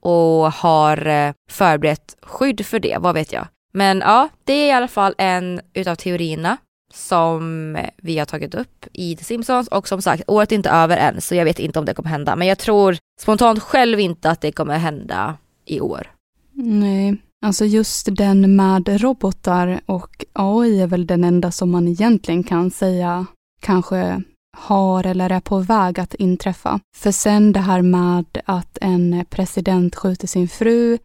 och 0.00 0.52
har 0.52 1.06
eh, 1.06 1.32
förberett 1.50 2.16
skydd 2.22 2.66
för 2.66 2.80
det, 2.80 2.96
vad 3.00 3.14
vet 3.14 3.32
jag. 3.32 3.46
Men 3.72 3.98
ja, 3.98 4.28
det 4.44 4.52
är 4.52 4.68
i 4.68 4.72
alla 4.72 4.88
fall 4.88 5.14
en 5.18 5.60
utav 5.74 5.94
teorierna 5.94 6.56
som 6.94 7.76
vi 7.96 8.18
har 8.18 8.26
tagit 8.26 8.54
upp 8.54 8.86
i 8.92 9.16
The 9.16 9.24
Simpsons 9.24 9.68
och 9.68 9.88
som 9.88 10.02
sagt, 10.02 10.22
året 10.26 10.52
är 10.52 10.56
inte 10.56 10.70
över 10.70 10.96
än 10.96 11.20
så 11.20 11.34
jag 11.34 11.44
vet 11.44 11.58
inte 11.58 11.78
om 11.78 11.84
det 11.84 11.94
kommer 11.94 12.10
hända. 12.10 12.36
Men 12.36 12.48
jag 12.48 12.58
tror 12.58 12.96
spontant 13.20 13.62
själv 13.62 14.00
inte 14.00 14.30
att 14.30 14.40
det 14.40 14.52
kommer 14.52 14.78
hända 14.78 15.36
i 15.64 15.80
år. 15.80 16.10
Nej, 16.52 17.16
alltså 17.46 17.64
just 17.64 18.08
den 18.16 18.56
med 18.56 19.00
robotar 19.00 19.80
och 19.86 20.24
AI 20.32 20.80
är 20.80 20.86
väl 20.86 21.06
den 21.06 21.24
enda 21.24 21.50
som 21.50 21.70
man 21.70 21.88
egentligen 21.88 22.42
kan 22.42 22.70
säga 22.70 23.26
kanske 23.60 24.22
har 24.56 25.06
eller 25.06 25.30
är 25.30 25.40
på 25.40 25.58
väg 25.58 26.00
att 26.00 26.14
inträffa. 26.14 26.80
För 26.96 27.10
sen 27.10 27.52
det 27.52 27.60
här 27.60 27.82
med 27.82 28.24
att 28.44 28.78
en 28.80 29.24
president 29.30 29.96
skjuter 29.96 30.26
sin 30.26 30.48
fru 30.48 30.98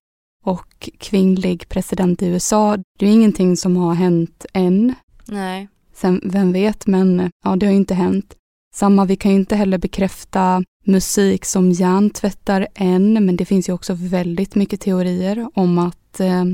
och 0.45 0.89
kvinnlig 0.97 1.69
president 1.69 2.21
i 2.21 2.27
USA, 2.27 2.77
det 2.99 3.05
är 3.05 3.11
ingenting 3.11 3.57
som 3.57 3.77
har 3.77 3.93
hänt 3.93 4.45
än. 4.53 4.93
Nej. 5.25 5.67
Sen, 5.93 6.21
vem 6.23 6.51
vet, 6.51 6.87
men 6.87 7.31
ja, 7.43 7.55
det 7.55 7.65
har 7.65 7.71
ju 7.71 7.77
inte 7.77 7.93
hänt. 7.93 8.35
Samma, 8.73 9.05
vi 9.05 9.15
kan 9.15 9.31
ju 9.31 9.37
inte 9.37 9.55
heller 9.55 9.77
bekräfta 9.77 10.63
musik 10.85 11.45
som 11.45 11.71
hjärntvättar 11.71 12.67
än, 12.75 13.25
men 13.25 13.35
det 13.35 13.45
finns 13.45 13.69
ju 13.69 13.73
också 13.73 13.93
väldigt 13.93 14.55
mycket 14.55 14.81
teorier 14.81 15.49
om 15.53 15.77
att 15.77 16.19
eh, 16.19 16.45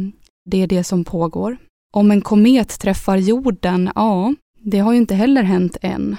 det 0.46 0.62
är 0.62 0.68
det 0.68 0.84
som 0.84 1.04
pågår. 1.04 1.58
Om 1.94 2.12
en 2.12 2.22
komet 2.22 2.80
träffar 2.80 3.18
jorden, 3.18 3.92
ja, 3.96 4.34
det 4.64 4.80
har 4.80 4.92
ju 4.92 4.98
inte 4.98 5.16
heller 5.16 5.44
hänt 5.44 5.78
än. 5.82 6.18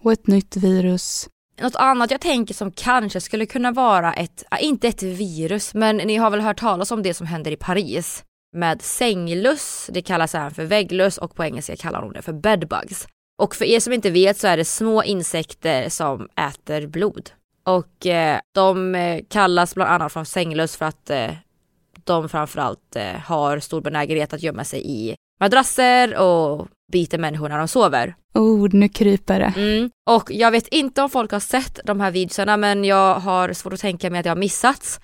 Och 0.00 0.12
ett 0.12 0.26
nytt 0.26 0.56
virus. 0.56 1.28
Något 1.60 1.76
annat 1.76 2.10
jag 2.10 2.20
tänker 2.20 2.54
som 2.54 2.72
kanske 2.72 3.20
skulle 3.20 3.46
kunna 3.46 3.72
vara 3.72 4.12
ett, 4.12 4.44
inte 4.60 4.88
ett 4.88 5.02
virus, 5.02 5.74
men 5.74 5.96
ni 5.96 6.16
har 6.16 6.30
väl 6.30 6.40
hört 6.40 6.60
talas 6.60 6.90
om 6.90 7.02
det 7.02 7.14
som 7.14 7.26
händer 7.26 7.50
i 7.50 7.56
Paris? 7.56 8.24
med 8.52 8.82
sänglöss, 8.82 9.90
det 9.92 10.02
kallas 10.02 10.34
även 10.34 10.50
för 10.50 10.64
vägglöss 10.64 11.18
och 11.18 11.34
på 11.34 11.44
engelska 11.44 11.76
kallar 11.76 12.02
de 12.02 12.12
det 12.12 12.22
för 12.22 12.32
bedbugs. 12.32 13.06
Och 13.42 13.56
för 13.56 13.64
er 13.64 13.80
som 13.80 13.92
inte 13.92 14.10
vet 14.10 14.36
så 14.36 14.46
är 14.48 14.56
det 14.56 14.64
små 14.64 15.02
insekter 15.02 15.88
som 15.88 16.28
äter 16.36 16.86
blod. 16.86 17.30
Och 17.64 18.06
eh, 18.06 18.38
de 18.54 18.94
eh, 18.94 19.20
kallas 19.28 19.74
bland 19.74 19.90
annat 19.90 20.12
för 20.12 20.24
sänglöss 20.24 20.76
för 20.76 20.84
att 20.84 21.10
eh, 21.10 21.30
de 22.04 22.28
framförallt 22.28 22.96
eh, 22.96 23.20
har 23.24 23.58
stor 23.58 23.80
benägenhet 23.80 24.32
att 24.32 24.42
gömma 24.42 24.64
sig 24.64 24.82
i 24.86 25.14
madrasser 25.40 26.16
och 26.18 26.68
biter 26.92 27.18
människor 27.18 27.48
när 27.48 27.58
de 27.58 27.68
sover. 27.68 28.14
Oh, 28.34 28.68
nu 28.72 28.88
kryper 28.88 29.40
det. 29.40 29.52
Mm. 29.56 29.90
Och 30.10 30.30
jag 30.30 30.50
vet 30.50 30.68
inte 30.68 31.02
om 31.02 31.10
folk 31.10 31.32
har 31.32 31.40
sett 31.40 31.80
de 31.84 32.00
här 32.00 32.10
videorna 32.10 32.56
men 32.56 32.84
jag 32.84 33.14
har 33.14 33.52
svårt 33.52 33.72
att 33.72 33.80
tänka 33.80 34.10
mig 34.10 34.20
att 34.20 34.26
jag 34.26 34.34
har 34.34 34.40
missats. 34.40 35.00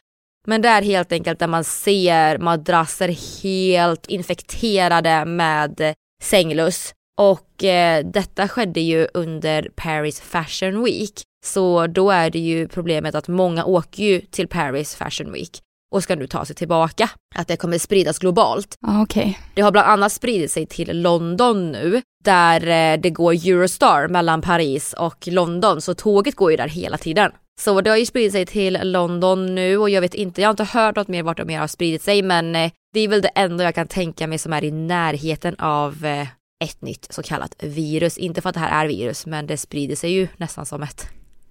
Men 0.47 0.62
det 0.62 0.68
är 0.68 0.83
helt 0.83 1.12
enkelt 1.12 1.38
där 1.38 1.47
man 1.47 1.64
ser 1.64 2.38
madrasser 2.38 3.42
helt 3.42 4.07
infekterade 4.07 5.25
med 5.25 5.95
sänglöss. 6.23 6.95
Och 7.18 7.64
eh, 7.64 8.04
detta 8.04 8.48
skedde 8.48 8.80
ju 8.80 9.08
under 9.14 9.70
Paris 9.76 10.20
Fashion 10.20 10.84
Week. 10.84 11.22
Så 11.46 11.87
då 11.87 12.10
är 12.10 12.30
det 12.30 12.38
ju 12.38 12.68
problemet 12.68 13.14
att 13.14 13.28
många 13.28 13.64
åker 13.64 14.02
ju 14.02 14.20
till 14.20 14.48
Paris 14.48 14.96
Fashion 14.96 15.32
Week 15.32 15.58
och 15.94 16.02
ska 16.02 16.16
nu 16.16 16.26
ta 16.26 16.44
sig 16.44 16.56
tillbaka. 16.56 17.10
Att 17.34 17.48
det 17.48 17.56
kommer 17.56 17.78
spridas 17.78 18.18
globalt. 18.18 18.75
Okay. 19.02 19.34
Det 19.54 19.62
har 19.62 19.72
bland 19.72 19.88
annat 19.88 20.12
spridit 20.12 20.50
sig 20.50 20.66
till 20.66 21.02
London 21.02 21.72
nu 21.72 22.02
där 22.25 22.66
eh, 22.66 23.00
det 23.00 23.10
går 23.10 23.32
Eurostar 23.32 24.08
mellan 24.08 24.42
Paris 24.42 24.92
och 24.98 25.28
London 25.28 25.80
så 25.80 25.94
tåget 25.94 26.34
går 26.34 26.50
ju 26.50 26.56
där 26.56 26.68
hela 26.68 26.98
tiden. 26.98 27.32
Så 27.60 27.80
det 27.80 27.90
har 27.90 27.96
ju 27.96 28.06
spridit 28.06 28.32
sig 28.32 28.46
till 28.46 28.78
London 28.82 29.54
nu 29.54 29.78
och 29.78 29.90
jag 29.90 30.00
vet 30.00 30.14
inte, 30.14 30.40
jag 30.40 30.48
har 30.48 30.52
inte 30.52 30.64
hört 30.64 30.96
något 30.96 31.08
mer 31.08 31.22
vart 31.22 31.37
de 31.37 31.44
mer 31.44 31.58
har 31.58 31.66
spridit 31.66 32.02
sig 32.02 32.22
men 32.22 32.56
eh, 32.56 32.70
det 32.94 33.00
är 33.00 33.08
väl 33.08 33.20
det 33.20 33.28
enda 33.34 33.64
jag 33.64 33.75
kan 33.75 33.88
tänka 33.88 34.26
mig 34.26 34.38
som 34.38 34.52
är 34.52 34.64
i 34.64 34.70
närheten 34.70 35.54
av 35.58 36.04
eh, 36.04 36.28
ett 36.65 36.83
nytt 36.83 37.07
så 37.11 37.23
kallat 37.23 37.55
virus. 37.62 38.19
Inte 38.19 38.41
för 38.41 38.49
att 38.49 38.55
det 38.55 38.61
här 38.61 38.85
är 38.85 38.88
virus 38.88 39.27
men 39.27 39.47
det 39.47 39.57
sprider 39.57 39.97
sig 39.97 40.12
ju 40.12 40.29
nästan 40.37 40.67
som 40.67 40.83
ett. 40.83 41.09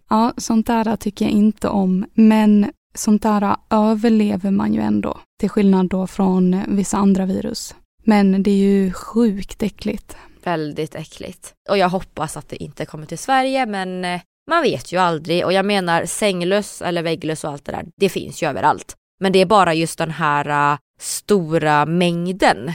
Ja, 0.10 0.34
sånt 0.38 0.68
där 0.68 0.96
tycker 0.96 1.26
jag 1.26 1.32
inte 1.32 1.68
om 1.68 2.06
men 2.14 2.72
sånt 2.96 3.24
där 3.24 3.56
överlever 3.70 4.52
man 4.52 4.74
ju 4.74 4.82
ändå. 4.82 5.20
Till 5.40 5.50
skillnad 5.50 5.90
då 5.90 6.08
från 6.08 6.62
vissa 6.68 6.98
andra 6.98 7.26
virus. 7.26 7.76
Men 8.04 8.44
det 8.44 8.52
är 8.52 8.56
ju 8.56 8.94
sjukt 8.94 9.64
äckligt. 9.64 10.18
Väldigt 10.44 10.96
äckligt. 10.96 11.54
Och 11.70 11.78
jag 11.78 11.90
hoppas 11.90 12.38
att 12.38 12.50
det 12.50 12.64
inte 12.64 12.86
kommer 12.86 13.06
till 13.06 13.18
Sverige 13.18 13.66
men 13.66 14.06
eh, 14.06 14.22
man 14.50 14.62
vet 14.62 14.92
ju 14.92 14.98
aldrig 14.98 15.46
och 15.46 15.54
jag 15.54 15.66
menar 15.66 16.06
sänglöss 16.06 16.82
eller 16.82 17.04
vägglöss 17.04 17.44
och 17.44 17.52
allt 17.52 17.66
det 17.66 17.72
där, 17.72 17.86
det 17.96 18.10
finns 18.10 18.44
ju 18.44 18.48
överallt. 18.48 18.96
Men 19.20 19.32
det 19.32 19.40
är 19.40 19.46
bara 19.46 19.74
just 19.74 19.98
den 19.98 20.12
här 20.12 20.74
uh, 20.74 20.78
stora 21.00 21.86
mängden 21.86 22.74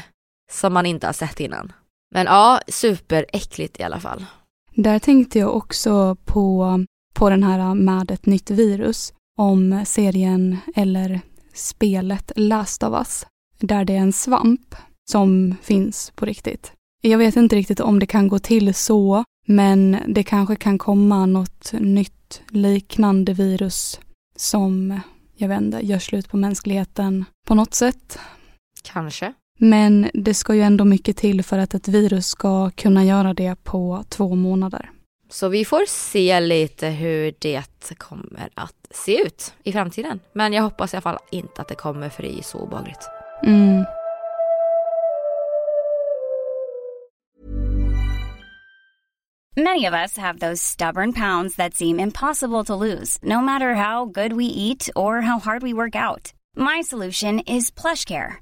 som 0.50 0.72
man 0.72 0.86
inte 0.86 1.06
har 1.06 1.12
sett 1.12 1.40
innan. 1.40 1.72
Men 2.12 2.26
ja, 2.26 2.60
superäckligt 2.68 3.80
i 3.80 3.82
alla 3.82 4.00
fall. 4.00 4.24
Där 4.74 4.98
tänkte 4.98 5.38
jag 5.38 5.56
också 5.56 6.16
på, 6.24 6.78
på 7.14 7.30
den 7.30 7.42
här 7.42 7.74
med 7.74 8.10
ett 8.10 8.26
nytt 8.26 8.50
virus, 8.50 9.12
om 9.38 9.84
serien 9.86 10.56
eller 10.74 11.20
spelet 11.54 12.32
Last 12.36 12.82
of 12.82 12.94
Us, 12.94 13.26
där 13.58 13.84
det 13.84 13.92
är 13.92 14.00
en 14.00 14.12
svamp 14.12 14.74
som 15.10 15.54
finns 15.62 16.12
på 16.14 16.26
riktigt. 16.26 16.72
Jag 17.02 17.18
vet 17.18 17.36
inte 17.36 17.56
riktigt 17.56 17.80
om 17.80 17.98
det 17.98 18.06
kan 18.06 18.28
gå 18.28 18.38
till 18.38 18.74
så, 18.74 19.24
men 19.46 19.96
det 20.08 20.22
kanske 20.22 20.56
kan 20.56 20.78
komma 20.78 21.26
något 21.26 21.72
nytt 21.72 22.42
liknande 22.48 23.32
virus 23.32 24.00
som, 24.36 25.00
jag 25.36 25.48
vet 25.48 25.60
inte, 25.60 25.86
gör 25.86 25.98
slut 25.98 26.28
på 26.28 26.36
mänskligheten 26.36 27.24
på 27.46 27.54
något 27.54 27.74
sätt. 27.74 28.18
Kanske. 28.82 29.32
Men 29.64 30.10
det 30.14 30.34
ska 30.34 30.54
ju 30.54 30.60
ändå 30.60 30.84
mycket 30.84 31.16
till 31.16 31.42
för 31.42 31.58
att 31.58 31.74
ett 31.74 31.88
virus 31.88 32.26
ska 32.26 32.70
kunna 32.70 33.04
göra 33.04 33.34
det 33.34 33.64
på 33.64 34.04
två 34.08 34.34
månader. 34.34 34.90
Så 35.30 35.48
vi 35.48 35.64
får 35.64 35.84
se 35.88 36.40
lite 36.40 36.88
hur 36.88 37.34
det 37.38 37.64
kommer 37.98 38.48
att 38.54 38.74
se 38.90 39.22
ut 39.22 39.54
i 39.62 39.72
framtiden. 39.72 40.20
Men 40.32 40.52
jag 40.52 40.62
hoppas 40.62 40.94
i 40.94 40.96
alla 40.96 41.02
fall 41.02 41.18
inte 41.30 41.62
att 41.62 41.68
det 41.68 41.74
kommer 41.74 42.08
för 42.08 42.22
det 42.22 42.38
är 42.38 42.42
så 42.42 42.58
obehagligt. 42.58 43.08
Mm. 43.42 43.84
Many 49.56 49.88
of 49.88 49.94
us 49.94 50.18
have 50.18 50.38
those 50.38 50.64
stubborn 50.64 51.12
pounds 51.12 51.56
that 51.56 51.74
seem 51.74 52.00
impossible 52.00 52.64
to 52.64 52.84
lose, 52.84 53.18
no 53.22 53.40
matter 53.40 53.74
how 53.74 54.04
good 54.06 54.32
we 54.32 54.44
eat 54.44 54.88
or 54.96 55.20
how 55.20 55.38
hard 55.38 55.62
we 55.62 55.72
work 55.72 55.94
out. 55.94 56.32
My 56.56 56.82
solution 56.84 57.40
is 57.40 57.70
PlushCare. 57.70 58.41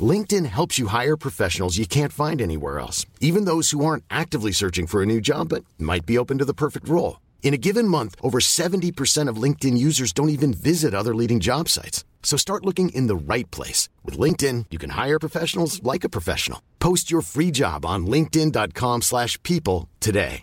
LinkedIn 0.00 0.46
helps 0.46 0.78
you 0.78 0.88
hire 0.88 1.16
professionals 1.16 1.78
you 1.78 1.86
can't 1.86 2.12
find 2.12 2.40
anywhere 2.40 2.78
else, 2.78 3.06
even 3.20 3.46
those 3.46 3.70
who 3.70 3.84
aren't 3.84 4.04
actively 4.10 4.52
searching 4.52 4.86
for 4.86 5.02
a 5.02 5.06
new 5.06 5.20
job 5.20 5.48
but 5.48 5.64
might 5.78 6.04
be 6.04 6.18
open 6.18 6.36
to 6.38 6.44
the 6.44 6.54
perfect 6.54 6.88
role. 6.88 7.20
In 7.42 7.54
a 7.54 7.62
given 7.68 7.88
month, 7.88 8.14
over 8.20 8.38
70% 8.40 9.28
of 9.28 9.42
LinkedIn 9.42 9.78
users 9.78 10.12
don't 10.12 10.28
even 10.28 10.52
visit 10.52 10.92
other 10.94 11.14
leading 11.14 11.40
job 11.40 11.68
sites. 11.70 12.04
So 12.22 12.36
start 12.36 12.66
looking 12.66 12.90
in 12.90 13.06
the 13.06 13.16
right 13.16 13.50
place. 13.50 13.88
With 14.04 14.18
LinkedIn, 14.18 14.66
you 14.70 14.78
can 14.78 14.90
hire 14.90 15.18
professionals 15.18 15.82
like 15.82 16.04
a 16.04 16.10
professional. 16.10 16.60
Post 16.78 17.10
your 17.10 17.22
free 17.22 17.50
job 17.50 17.86
on 17.86 18.06
linkedin.com 18.06 19.02
slash 19.02 19.42
people 19.42 19.88
today. 19.98 20.42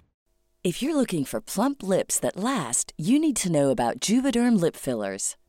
If 0.66 0.82
you're 0.82 0.96
looking 0.96 1.26
for 1.26 1.40
plump 1.42 1.84
lips 1.84 2.18
that 2.22 2.38
last, 2.38 2.92
you 2.98 3.20
need 3.20 3.36
to 3.36 3.52
know 3.52 3.70
about 3.70 4.00
Juvederm 4.00 4.60
lip 4.60 4.76
fillers. 4.76 5.36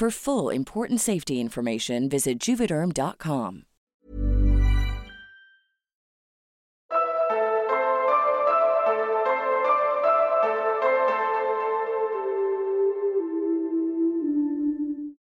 For 0.00 0.10
full 0.10 0.54
important 0.54 1.00
safety 1.00 1.32
information, 1.32 2.08
visit 2.08 2.48
juvederm.com. 2.48 3.62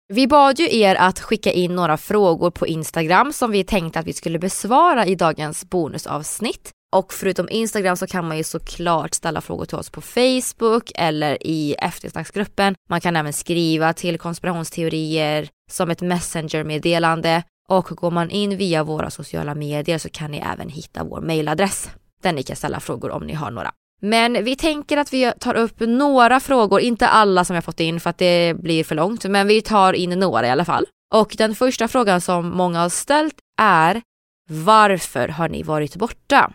Vi 0.09 0.27
bad 0.27 0.59
ju 0.59 0.79
er 0.81 0.95
att 0.95 1.21
skicka 1.21 1.53
in 1.53 1.75
några 1.75 1.97
frågor 1.97 2.51
på 2.51 2.67
Instagram 2.67 3.33
som 3.33 3.51
vi 3.51 3.65
tänkte 3.65 3.99
att 3.99 4.07
vi 4.07 4.13
skulle 4.13 4.39
besvara 4.39 5.07
i 5.07 5.15
dagens 5.15 5.65
bonusavsnitt. 5.71 6.71
Och 6.95 7.13
förutom 7.13 7.49
Instagram 7.51 7.97
så 7.97 8.07
kan 8.07 8.29
man 8.29 8.37
ju 8.37 8.45
såklart 8.45 9.15
ställa 9.15 9.41
frågor 9.41 9.65
till 9.65 9.79
oss 9.79 9.91
på 9.91 10.01
Facebook 10.01 10.93
eller 10.95 11.47
i 11.47 11.75
eftersnacksgruppen. 11.79 12.75
Man 12.89 13.01
kan 13.01 13.17
även 13.17 13.33
skriva 13.33 13.93
till 13.93 14.19
konspirationsteorier 14.19 15.49
som 15.71 15.91
ett 15.91 16.01
messengermeddelande 16.01 17.43
och 17.69 17.85
går 17.85 18.11
man 18.11 18.31
in 18.31 18.57
via 18.57 18.85
våra 18.85 19.11
sociala 19.11 19.55
medier 19.55 19.99
så 19.99 20.09
kan 20.09 20.31
ni 20.31 20.39
även 20.53 20.69
hitta 20.69 21.05
vår 21.05 21.21
mailadress 21.21 21.91
där 22.23 22.33
ni 22.33 22.43
kan 22.43 22.57
ställa 22.57 22.81
frågor 22.81 23.11
om 23.11 23.27
ni 23.27 23.35
har 23.35 23.51
några. 23.51 23.73
Men 24.03 24.45
vi 24.45 24.57
tänker 24.57 24.97
att 24.97 25.13
vi 25.13 25.33
tar 25.41 25.55
upp 25.55 25.81
några 25.81 26.41
frågor, 26.41 26.81
inte 26.81 27.09
alla 27.09 27.45
som 27.45 27.55
jag 27.55 27.65
fått 27.65 27.81
in 27.81 28.01
för 28.01 28.11
att 28.11 28.19
det 28.19 28.55
blir 28.55 28.85
för 28.85 28.95
långt, 28.95 29.25
men 29.25 29.47
vi 29.47 29.63
tar 29.63 29.93
in 29.93 30.11
några 30.11 30.47
i 30.47 30.51
alla 30.51 30.65
fall. 30.65 30.87
Och 31.15 31.35
den 31.39 31.55
första 31.55 31.89
frågan 31.89 32.21
som 32.21 32.51
många 32.51 32.81
har 32.81 32.89
ställt 32.89 33.35
är 33.61 34.03
varför 34.49 35.29
har 35.29 35.49
ni 35.49 35.63
varit 35.63 35.97
borta? 35.97 36.53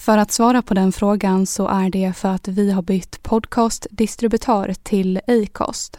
För 0.00 0.18
att 0.18 0.32
svara 0.32 0.62
på 0.62 0.74
den 0.74 0.92
frågan 0.92 1.46
så 1.46 1.68
är 1.68 1.90
det 1.90 2.12
för 2.16 2.28
att 2.28 2.48
vi 2.48 2.70
har 2.70 2.82
bytt 2.82 3.22
podcastdistributör 3.22 4.74
till 4.82 5.20
Acast. 5.26 5.98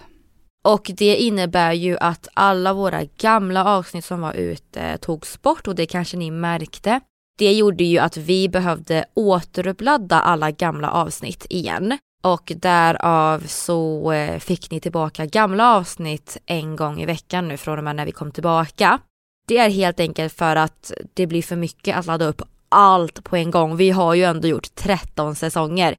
Och 0.64 0.92
det 0.98 1.16
innebär 1.16 1.74
ju 1.74 1.98
att 1.98 2.28
alla 2.34 2.74
våra 2.74 3.04
gamla 3.04 3.66
avsnitt 3.66 4.06
som 4.06 4.22
var 4.22 4.34
ute 4.34 4.98
togs 4.98 5.42
bort 5.42 5.68
och 5.68 5.76
det 5.76 5.86
kanske 5.86 6.18
ni 6.18 6.32
märkte. 6.32 7.00
Det 7.38 7.54
gjorde 7.54 7.84
ju 7.84 7.98
att 7.98 8.18
vi 8.18 8.50
behövde 8.50 9.06
återuppladda 9.14 10.20
alla 10.20 10.52
gamla 10.52 10.92
avsnitt 10.92 11.46
igen. 11.50 11.98
Och 12.24 12.52
därav 12.56 13.44
så 13.48 14.12
eh, 14.12 14.40
fick 14.40 14.72
ni 14.72 14.80
tillbaka 14.80 15.26
gamla 15.26 15.76
avsnitt 15.76 16.38
en 16.46 16.76
gång 16.76 17.02
i 17.02 17.06
veckan 17.06 17.48
nu 17.48 17.58
från 17.58 17.78
och 17.78 17.84
med 17.84 17.96
när 17.96 18.06
vi 18.06 18.12
kom 18.12 18.32
tillbaka. 18.32 19.00
Det 19.48 19.58
är 19.58 19.70
helt 19.70 20.00
enkelt 20.00 20.34
för 20.34 20.56
att 20.56 20.92
det 21.14 21.28
blir 21.28 21.42
för 21.42 21.56
mycket 21.56 21.98
att 21.98 22.06
ladda 22.06 22.26
upp 22.26 22.42
allt 22.72 23.24
på 23.24 23.36
en 23.36 23.52
gång. 23.52 23.76
Vi 23.76 23.90
har 23.90 24.14
ju 24.14 24.24
ändå 24.24 24.48
gjort 24.48 24.76
13 24.76 25.36
säsonger. 25.36 25.96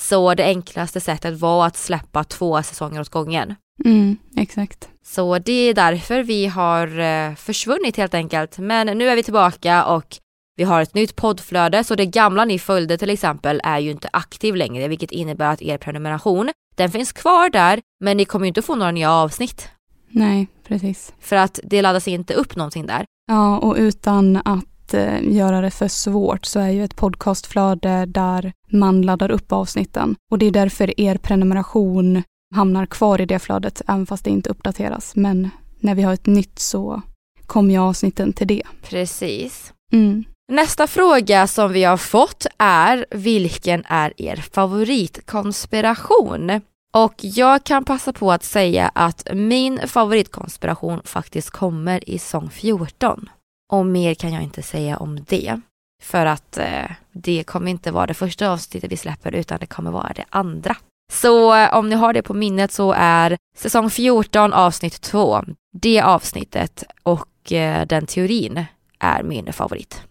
Så 0.00 0.34
det 0.34 0.44
enklaste 0.44 1.00
sättet 1.00 1.40
var 1.40 1.66
att 1.66 1.76
släppa 1.76 2.24
två 2.24 2.62
säsonger 2.62 3.00
åt 3.00 3.08
gången. 3.08 3.54
Mm, 3.84 4.16
exakt. 4.36 4.88
Så 5.04 5.38
det 5.38 5.52
är 5.52 5.74
därför 5.74 6.22
vi 6.22 6.46
har 6.46 6.98
eh, 6.98 7.34
försvunnit 7.34 7.96
helt 7.96 8.14
enkelt. 8.14 8.58
Men 8.58 8.98
nu 8.98 9.08
är 9.08 9.16
vi 9.16 9.22
tillbaka 9.22 9.84
och 9.84 10.18
vi 10.56 10.64
har 10.64 10.82
ett 10.82 10.94
nytt 10.94 11.16
poddflöde 11.16 11.84
så 11.84 11.94
det 11.94 12.06
gamla 12.06 12.44
ni 12.44 12.58
följde 12.58 12.98
till 12.98 13.10
exempel 13.10 13.60
är 13.64 13.78
ju 13.78 13.90
inte 13.90 14.08
aktiv 14.12 14.54
längre 14.54 14.88
vilket 14.88 15.10
innebär 15.10 15.52
att 15.52 15.62
er 15.62 15.78
prenumeration 15.78 16.50
den 16.76 16.90
finns 16.90 17.12
kvar 17.12 17.50
där 17.50 17.80
men 18.00 18.16
ni 18.16 18.24
kommer 18.24 18.46
ju 18.46 18.48
inte 18.48 18.62
få 18.62 18.74
några 18.74 18.92
nya 18.92 19.12
avsnitt. 19.12 19.68
Nej, 20.08 20.46
precis. 20.68 21.12
För 21.20 21.36
att 21.36 21.60
det 21.64 21.82
laddas 21.82 22.08
inte 22.08 22.34
upp 22.34 22.56
någonting 22.56 22.86
där. 22.86 23.04
Ja, 23.26 23.58
och 23.58 23.76
utan 23.76 24.36
att 24.36 24.64
eh, 24.94 25.22
göra 25.22 25.60
det 25.60 25.70
för 25.70 25.88
svårt 25.88 26.44
så 26.44 26.60
är 26.60 26.70
ju 26.70 26.84
ett 26.84 26.96
podcastflöde 26.96 28.06
där 28.06 28.52
man 28.70 29.02
laddar 29.02 29.30
upp 29.30 29.52
avsnitten. 29.52 30.16
Och 30.30 30.38
det 30.38 30.46
är 30.46 30.50
därför 30.50 31.00
er 31.00 31.16
prenumeration 31.16 32.22
hamnar 32.54 32.86
kvar 32.86 33.20
i 33.20 33.26
det 33.26 33.38
flödet 33.38 33.82
även 33.88 34.06
fast 34.06 34.24
det 34.24 34.30
inte 34.30 34.50
uppdateras. 34.50 35.16
Men 35.16 35.50
när 35.80 35.94
vi 35.94 36.02
har 36.02 36.12
ett 36.12 36.26
nytt 36.26 36.58
så 36.58 37.02
kommer 37.46 37.74
ju 37.74 37.80
avsnitten 37.80 38.32
till 38.32 38.46
det. 38.46 38.62
Precis. 38.82 39.72
Mm. 39.92 40.24
Nästa 40.52 40.86
fråga 40.86 41.46
som 41.46 41.72
vi 41.72 41.84
har 41.84 41.96
fått 41.96 42.46
är 42.58 43.06
vilken 43.10 43.84
är 43.86 44.12
er 44.16 44.36
favoritkonspiration? 44.36 46.60
Och 46.94 47.14
jag 47.18 47.64
kan 47.64 47.84
passa 47.84 48.12
på 48.12 48.32
att 48.32 48.44
säga 48.44 48.90
att 48.94 49.28
min 49.34 49.88
favoritkonspiration 49.88 51.00
faktiskt 51.04 51.50
kommer 51.50 52.10
i 52.10 52.18
sång 52.18 52.50
14. 52.50 53.28
Och 53.72 53.86
mer 53.86 54.14
kan 54.14 54.32
jag 54.32 54.42
inte 54.42 54.62
säga 54.62 54.96
om 54.96 55.24
det. 55.28 55.60
För 56.02 56.26
att 56.26 56.58
eh, 56.58 56.90
det 57.12 57.44
kommer 57.44 57.70
inte 57.70 57.90
vara 57.90 58.06
det 58.06 58.14
första 58.14 58.50
avsnittet 58.50 58.92
vi 58.92 58.96
släpper 58.96 59.34
utan 59.34 59.58
det 59.60 59.66
kommer 59.66 59.90
vara 59.90 60.12
det 60.16 60.24
andra. 60.30 60.76
Så 61.12 61.54
eh, 61.54 61.74
om 61.74 61.88
ni 61.88 61.96
har 61.96 62.12
det 62.12 62.22
på 62.22 62.34
minnet 62.34 62.72
så 62.72 62.92
är 62.96 63.36
säsong 63.56 63.90
14 63.90 64.52
avsnitt 64.52 65.00
2 65.00 65.44
det 65.72 66.00
avsnittet 66.00 66.84
och 67.02 67.52
eh, 67.52 67.86
den 67.86 68.06
teorin 68.06 68.64
är 68.98 69.22
min 69.22 69.52
favorit. 69.52 70.02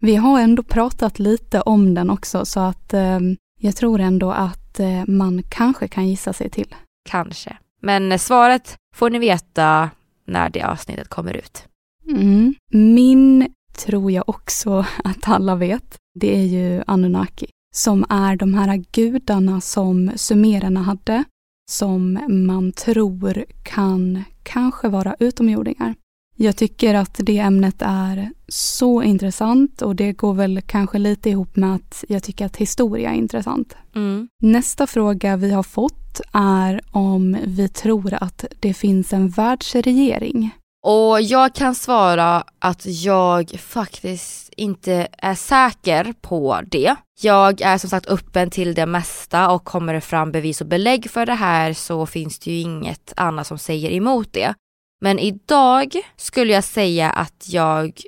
Vi 0.00 0.16
har 0.16 0.40
ändå 0.40 0.62
pratat 0.62 1.18
lite 1.18 1.60
om 1.60 1.94
den 1.94 2.10
också 2.10 2.44
så 2.44 2.60
att 2.60 2.94
eh, 2.94 3.20
jag 3.60 3.76
tror 3.76 4.00
ändå 4.00 4.32
att 4.32 4.80
eh, 4.80 5.04
man 5.06 5.42
kanske 5.48 5.88
kan 5.88 6.08
gissa 6.08 6.32
sig 6.32 6.50
till. 6.50 6.74
Kanske. 7.08 7.56
Men 7.82 8.18
svaret 8.18 8.76
får 8.94 9.10
ni 9.10 9.18
veta 9.18 9.90
när 10.26 10.48
det 10.50 10.62
avsnittet 10.62 11.08
kommer 11.08 11.34
ut. 11.36 11.64
Mm. 12.08 12.54
Min 12.72 13.46
tror 13.76 14.10
jag 14.10 14.28
också 14.28 14.86
att 15.04 15.28
alla 15.28 15.56
vet. 15.56 15.96
Det 16.20 16.36
är 16.36 16.44
ju 16.44 16.82
Anunnaki 16.86 17.46
som 17.74 18.04
är 18.08 18.36
de 18.36 18.54
här 18.54 18.84
gudarna 18.92 19.60
som 19.60 20.10
sumererna 20.16 20.82
hade 20.82 21.24
som 21.70 22.18
man 22.28 22.72
tror 22.72 23.44
kan 23.62 24.24
kanske 24.42 24.88
vara 24.88 25.16
utomjordingar. 25.18 25.94
Jag 26.36 26.56
tycker 26.56 26.94
att 26.94 27.20
det 27.22 27.38
ämnet 27.38 27.76
är 27.78 28.30
så 28.48 29.02
intressant 29.02 29.82
och 29.82 29.96
det 29.96 30.12
går 30.12 30.34
väl 30.34 30.60
kanske 30.66 30.98
lite 30.98 31.30
ihop 31.30 31.56
med 31.56 31.74
att 31.74 32.04
jag 32.08 32.22
tycker 32.22 32.46
att 32.46 32.56
historia 32.56 33.10
är 33.10 33.14
intressant. 33.14 33.76
Mm. 33.94 34.28
Nästa 34.42 34.86
fråga 34.86 35.36
vi 35.36 35.50
har 35.50 35.62
fått 35.62 36.20
är 36.32 36.80
om 36.90 37.36
vi 37.44 37.68
tror 37.68 38.14
att 38.14 38.44
det 38.60 38.74
finns 38.74 39.12
en 39.12 39.28
världsregering. 39.28 40.50
Och 40.86 41.22
jag 41.22 41.54
kan 41.54 41.74
svara 41.74 42.44
att 42.58 42.86
jag 42.86 43.50
faktiskt 43.50 44.52
inte 44.56 45.08
är 45.18 45.34
säker 45.34 46.14
på 46.20 46.60
det. 46.66 46.96
Jag 47.20 47.60
är 47.60 47.78
som 47.78 47.90
sagt 47.90 48.06
öppen 48.06 48.50
till 48.50 48.74
det 48.74 48.86
mesta 48.86 49.50
och 49.50 49.64
kommer 49.64 49.94
det 49.94 50.00
fram 50.00 50.32
bevis 50.32 50.60
och 50.60 50.66
belägg 50.66 51.10
för 51.10 51.26
det 51.26 51.34
här 51.34 51.72
så 51.72 52.06
finns 52.06 52.38
det 52.38 52.50
ju 52.50 52.60
inget 52.60 53.12
annat 53.16 53.46
som 53.46 53.58
säger 53.58 53.90
emot 53.90 54.32
det. 54.32 54.54
Men 55.00 55.18
idag 55.18 55.94
skulle 56.16 56.52
jag 56.52 56.64
säga 56.64 57.10
att 57.10 57.46
jag 57.48 58.00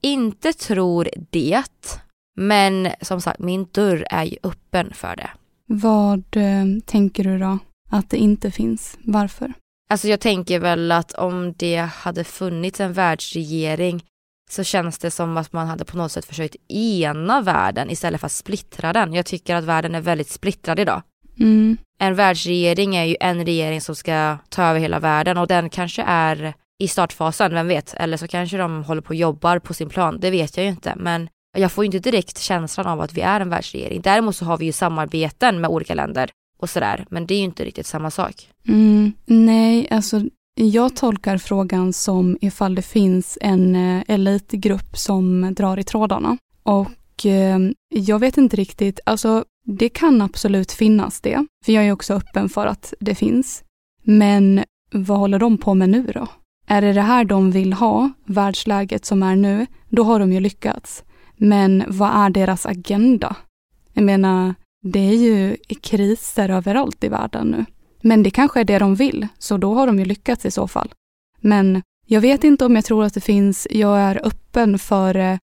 inte 0.00 0.52
tror 0.52 1.08
det. 1.30 1.62
Men 2.36 2.88
som 3.00 3.20
sagt, 3.20 3.38
min 3.38 3.66
dörr 3.72 4.06
är 4.10 4.24
ju 4.24 4.36
öppen 4.42 4.94
för 4.94 5.16
det. 5.16 5.30
Vad 5.66 6.36
eh, 6.36 6.64
tänker 6.86 7.24
du 7.24 7.38
då 7.38 7.58
att 7.90 8.10
det 8.10 8.16
inte 8.16 8.50
finns? 8.50 8.98
Varför? 9.04 9.52
Alltså 9.92 10.08
jag 10.08 10.20
tänker 10.20 10.58
väl 10.58 10.92
att 10.92 11.12
om 11.12 11.54
det 11.56 11.76
hade 11.76 12.24
funnits 12.24 12.80
en 12.80 12.92
världsregering 12.92 14.04
så 14.50 14.64
känns 14.64 14.98
det 14.98 15.10
som 15.10 15.36
att 15.36 15.52
man 15.52 15.66
hade 15.66 15.84
på 15.84 15.96
något 15.96 16.12
sätt 16.12 16.24
försökt 16.24 16.56
ena 16.68 17.40
världen 17.40 17.90
istället 17.90 18.20
för 18.20 18.26
att 18.26 18.32
splittra 18.32 18.92
den. 18.92 19.12
Jag 19.12 19.26
tycker 19.26 19.54
att 19.56 19.64
världen 19.64 19.94
är 19.94 20.00
väldigt 20.00 20.30
splittrad 20.30 20.80
idag. 20.80 21.02
Mm. 21.40 21.76
En 21.98 22.14
världsregering 22.14 22.96
är 22.96 23.04
ju 23.04 23.16
en 23.20 23.46
regering 23.46 23.80
som 23.80 23.94
ska 23.94 24.36
ta 24.48 24.62
över 24.62 24.80
hela 24.80 24.98
världen 24.98 25.38
och 25.38 25.46
den 25.46 25.70
kanske 25.70 26.02
är 26.02 26.54
i 26.78 26.88
startfasen, 26.88 27.54
vem 27.54 27.68
vet? 27.68 27.94
Eller 27.94 28.16
så 28.16 28.28
kanske 28.28 28.56
de 28.56 28.84
håller 28.84 29.02
på 29.02 29.08
och 29.08 29.14
jobbar 29.14 29.58
på 29.58 29.74
sin 29.74 29.88
plan, 29.88 30.20
det 30.20 30.30
vet 30.30 30.56
jag 30.56 30.64
ju 30.64 30.70
inte. 30.70 30.94
Men 30.96 31.28
jag 31.56 31.72
får 31.72 31.84
ju 31.84 31.86
inte 31.86 32.10
direkt 32.10 32.38
känslan 32.38 32.86
av 32.86 33.00
att 33.00 33.12
vi 33.12 33.20
är 33.20 33.40
en 33.40 33.50
världsregering. 33.50 34.00
Däremot 34.00 34.36
så 34.36 34.44
har 34.44 34.58
vi 34.58 34.66
ju 34.66 34.72
samarbeten 34.72 35.60
med 35.60 35.70
olika 35.70 35.94
länder 35.94 36.30
och 36.62 36.70
sådär, 36.70 37.06
men 37.10 37.26
det 37.26 37.34
är 37.34 37.38
ju 37.38 37.44
inte 37.44 37.64
riktigt 37.64 37.86
samma 37.86 38.10
sak. 38.10 38.48
Mm, 38.68 39.12
nej, 39.26 39.88
alltså 39.90 40.22
jag 40.54 40.96
tolkar 40.96 41.38
frågan 41.38 41.92
som 41.92 42.38
ifall 42.40 42.74
det 42.74 42.82
finns 42.82 43.38
en 43.40 43.76
eh, 43.76 44.02
elitgrupp 44.08 44.96
som 44.96 45.54
drar 45.54 45.78
i 45.78 45.84
trådarna. 45.84 46.36
Och 46.62 47.26
eh, 47.26 47.58
jag 47.88 48.18
vet 48.18 48.38
inte 48.38 48.56
riktigt, 48.56 49.00
alltså 49.06 49.44
det 49.64 49.88
kan 49.88 50.22
absolut 50.22 50.72
finnas 50.72 51.20
det, 51.20 51.46
för 51.64 51.72
jag 51.72 51.84
är 51.84 51.92
också 51.92 52.14
öppen 52.14 52.48
för 52.48 52.66
att 52.66 52.94
det 53.00 53.14
finns. 53.14 53.64
Men 54.02 54.64
vad 54.92 55.18
håller 55.18 55.38
de 55.38 55.58
på 55.58 55.74
med 55.74 55.88
nu 55.88 56.06
då? 56.14 56.26
Är 56.66 56.82
det 56.82 56.92
det 56.92 57.00
här 57.00 57.24
de 57.24 57.50
vill 57.50 57.72
ha, 57.72 58.10
världsläget 58.24 59.04
som 59.04 59.22
är 59.22 59.36
nu, 59.36 59.66
då 59.88 60.02
har 60.02 60.18
de 60.18 60.32
ju 60.32 60.40
lyckats. 60.40 61.04
Men 61.36 61.84
vad 61.88 62.10
är 62.14 62.30
deras 62.30 62.66
agenda? 62.66 63.36
Jag 63.92 64.04
menar, 64.04 64.54
det 64.82 65.00
är 65.00 65.16
ju 65.16 65.56
kriser 65.82 66.48
överallt 66.48 67.04
i 67.04 67.08
världen 67.08 67.46
nu. 67.46 67.64
Men 68.00 68.22
det 68.22 68.30
kanske 68.30 68.60
är 68.60 68.64
det 68.64 68.78
de 68.78 68.94
vill, 68.94 69.28
så 69.38 69.56
då 69.56 69.74
har 69.74 69.86
de 69.86 69.98
ju 69.98 70.04
lyckats 70.04 70.46
i 70.46 70.50
så 70.50 70.68
fall. 70.68 70.92
Men 71.40 71.82
jag 72.06 72.20
vet 72.20 72.44
inte 72.44 72.64
om 72.64 72.74
jag 72.74 72.84
tror 72.84 73.04
att 73.04 73.14
det 73.14 73.20
finns, 73.20 73.66
jag 73.70 74.00
är 74.00 74.26
öppen 74.26 74.78
för 74.78 75.14
det, 75.14 75.38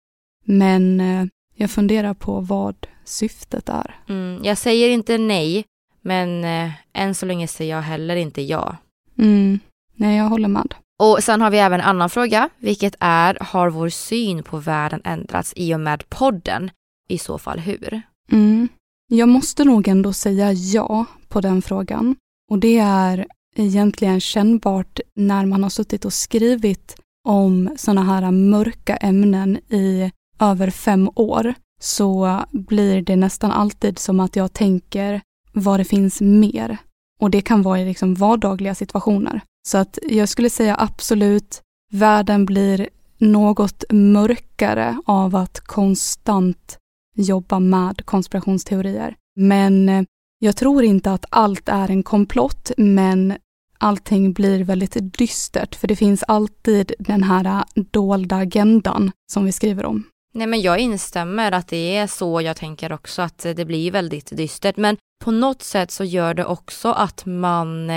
men 0.45 0.99
eh, 0.99 1.25
jag 1.55 1.71
funderar 1.71 2.13
på 2.13 2.39
vad 2.39 2.87
syftet 3.05 3.69
är. 3.69 3.95
Mm, 4.09 4.43
jag 4.43 4.57
säger 4.57 4.89
inte 4.89 5.17
nej, 5.17 5.65
men 6.01 6.43
eh, 6.43 6.71
än 6.93 7.15
så 7.15 7.25
länge 7.25 7.47
säger 7.47 7.75
jag 7.75 7.81
heller 7.81 8.15
inte 8.15 8.41
ja. 8.41 8.77
Mm, 9.17 9.59
nej, 9.95 10.17
jag 10.17 10.25
håller 10.25 10.47
med. 10.47 10.73
Och 10.99 11.23
sen 11.23 11.41
har 11.41 11.49
vi 11.49 11.57
även 11.57 11.79
en 11.79 11.85
annan 11.87 12.09
fråga, 12.09 12.49
vilket 12.57 12.95
är, 12.99 13.37
har 13.41 13.69
vår 13.69 13.89
syn 13.89 14.43
på 14.43 14.57
världen 14.57 15.01
ändrats 15.03 15.53
i 15.55 15.75
och 15.75 15.79
med 15.79 16.09
podden? 16.09 16.71
I 17.07 17.17
så 17.17 17.37
fall 17.37 17.59
hur? 17.59 18.01
Mm. 18.31 18.67
Jag 19.09 19.29
måste 19.29 19.63
nog 19.63 19.87
ändå 19.87 20.13
säga 20.13 20.53
ja 20.53 21.05
på 21.27 21.41
den 21.41 21.61
frågan. 21.61 22.15
Och 22.51 22.59
det 22.59 22.77
är 22.77 23.27
egentligen 23.55 24.19
kännbart 24.19 24.99
när 25.15 25.45
man 25.45 25.63
har 25.63 25.69
suttit 25.69 26.05
och 26.05 26.13
skrivit 26.13 26.95
om 27.27 27.69
sådana 27.77 28.03
här 28.03 28.31
mörka 28.31 28.95
ämnen 28.95 29.57
i 29.57 30.11
över 30.39 30.69
fem 30.69 31.09
år 31.15 31.53
så 31.81 32.41
blir 32.51 33.01
det 33.01 33.15
nästan 33.15 33.51
alltid 33.51 33.99
som 33.99 34.19
att 34.19 34.35
jag 34.35 34.53
tänker 34.53 35.21
vad 35.53 35.79
det 35.79 35.85
finns 35.85 36.21
mer. 36.21 36.77
Och 37.19 37.31
det 37.31 37.41
kan 37.41 37.61
vara 37.61 37.79
i 37.79 37.85
liksom 37.85 38.15
vardagliga 38.15 38.75
situationer. 38.75 39.41
Så 39.67 39.77
att 39.77 39.99
jag 40.09 40.29
skulle 40.29 40.49
säga 40.49 40.75
absolut, 40.79 41.61
världen 41.91 42.45
blir 42.45 42.89
något 43.17 43.83
mörkare 43.89 45.01
av 45.05 45.35
att 45.35 45.59
konstant 45.59 46.77
jobba 47.17 47.59
med 47.59 48.05
konspirationsteorier. 48.05 49.15
Men 49.35 49.89
eh, 49.89 50.03
jag 50.39 50.55
tror 50.55 50.83
inte 50.83 51.11
att 51.11 51.25
allt 51.29 51.69
är 51.69 51.91
en 51.91 52.03
komplott, 52.03 52.71
men 52.77 53.37
allting 53.77 54.33
blir 54.33 54.63
väldigt 54.63 54.97
dystert, 55.17 55.75
för 55.75 55.87
det 55.87 55.95
finns 55.95 56.23
alltid 56.23 56.93
den 56.99 57.23
här 57.23 57.45
eh, 57.45 57.83
dolda 57.91 58.35
agendan 58.35 59.11
som 59.31 59.45
vi 59.45 59.51
skriver 59.51 59.85
om. 59.85 60.03
Nej 60.33 60.47
men 60.47 60.61
jag 60.61 60.79
instämmer 60.79 61.51
att 61.51 61.67
det 61.67 61.97
är 61.97 62.07
så 62.07 62.41
jag 62.41 62.55
tänker 62.55 62.91
också, 62.91 63.21
att 63.21 63.45
eh, 63.45 63.51
det 63.51 63.65
blir 63.65 63.91
väldigt 63.91 64.37
dystert. 64.37 64.77
Men 64.77 64.97
på 65.23 65.31
något 65.31 65.61
sätt 65.61 65.91
så 65.91 66.03
gör 66.03 66.33
det 66.33 66.45
också 66.45 66.91
att 66.91 67.25
man, 67.25 67.91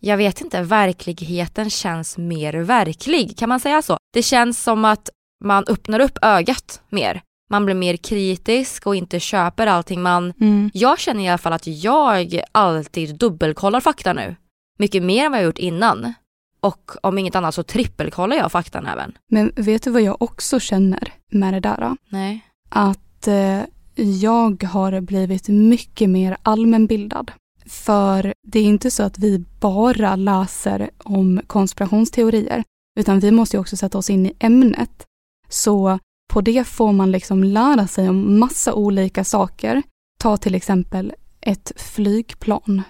jag 0.00 0.16
vet 0.16 0.40
inte, 0.40 0.62
verkligheten 0.62 1.70
känns 1.70 2.18
mer 2.18 2.52
verklig. 2.52 3.38
Kan 3.38 3.48
man 3.48 3.60
säga 3.60 3.82
så? 3.82 3.96
Det 4.12 4.22
känns 4.22 4.62
som 4.62 4.84
att 4.84 5.10
man 5.44 5.64
öppnar 5.68 6.00
upp 6.00 6.18
ögat 6.22 6.82
mer 6.88 7.22
man 7.50 7.64
blir 7.64 7.74
mer 7.74 7.96
kritisk 7.96 8.86
och 8.86 8.96
inte 8.96 9.20
köper 9.20 9.66
allting 9.66 10.02
man... 10.02 10.32
Mm. 10.40 10.70
Jag 10.74 10.98
känner 10.98 11.24
i 11.24 11.28
alla 11.28 11.38
fall 11.38 11.52
att 11.52 11.66
jag 11.66 12.40
alltid 12.52 13.18
dubbelkollar 13.18 13.80
fakta 13.80 14.12
nu. 14.12 14.36
Mycket 14.78 15.02
mer 15.02 15.24
än 15.24 15.32
vad 15.32 15.40
jag 15.40 15.46
gjort 15.46 15.58
innan. 15.58 16.14
Och 16.60 16.92
om 17.02 17.18
inget 17.18 17.36
annat 17.36 17.54
så 17.54 17.62
trippelkollar 17.62 18.36
jag 18.36 18.52
faktan 18.52 18.86
även. 18.86 19.12
Men 19.30 19.52
vet 19.56 19.82
du 19.82 19.90
vad 19.90 20.02
jag 20.02 20.22
också 20.22 20.60
känner 20.60 21.12
med 21.32 21.54
det 21.54 21.60
där? 21.60 21.96
Nej. 22.08 22.40
Att 22.68 23.28
eh, 23.28 23.60
jag 23.94 24.64
har 24.64 25.00
blivit 25.00 25.48
mycket 25.48 26.10
mer 26.10 26.36
allmänbildad. 26.42 27.32
För 27.66 28.34
det 28.46 28.58
är 28.58 28.64
inte 28.64 28.90
så 28.90 29.02
att 29.02 29.18
vi 29.18 29.44
bara 29.60 30.16
läser 30.16 30.90
om 30.98 31.40
konspirationsteorier, 31.46 32.64
utan 32.98 33.20
vi 33.20 33.30
måste 33.30 33.58
också 33.58 33.76
sätta 33.76 33.98
oss 33.98 34.10
in 34.10 34.26
i 34.26 34.32
ämnet. 34.38 35.06
Så 35.48 35.98
på 36.32 36.40
det 36.40 36.64
får 36.64 36.92
man 36.92 37.10
liksom 37.10 37.44
lära 37.44 37.86
sig 37.86 38.08
om 38.08 38.38
massa 38.38 38.74
olika 38.74 39.24
saker. 39.24 39.82
Ta 40.20 40.36
till 40.36 40.54
exempel 40.54 41.12
ett 41.40 41.72
flygplan. 41.76 42.82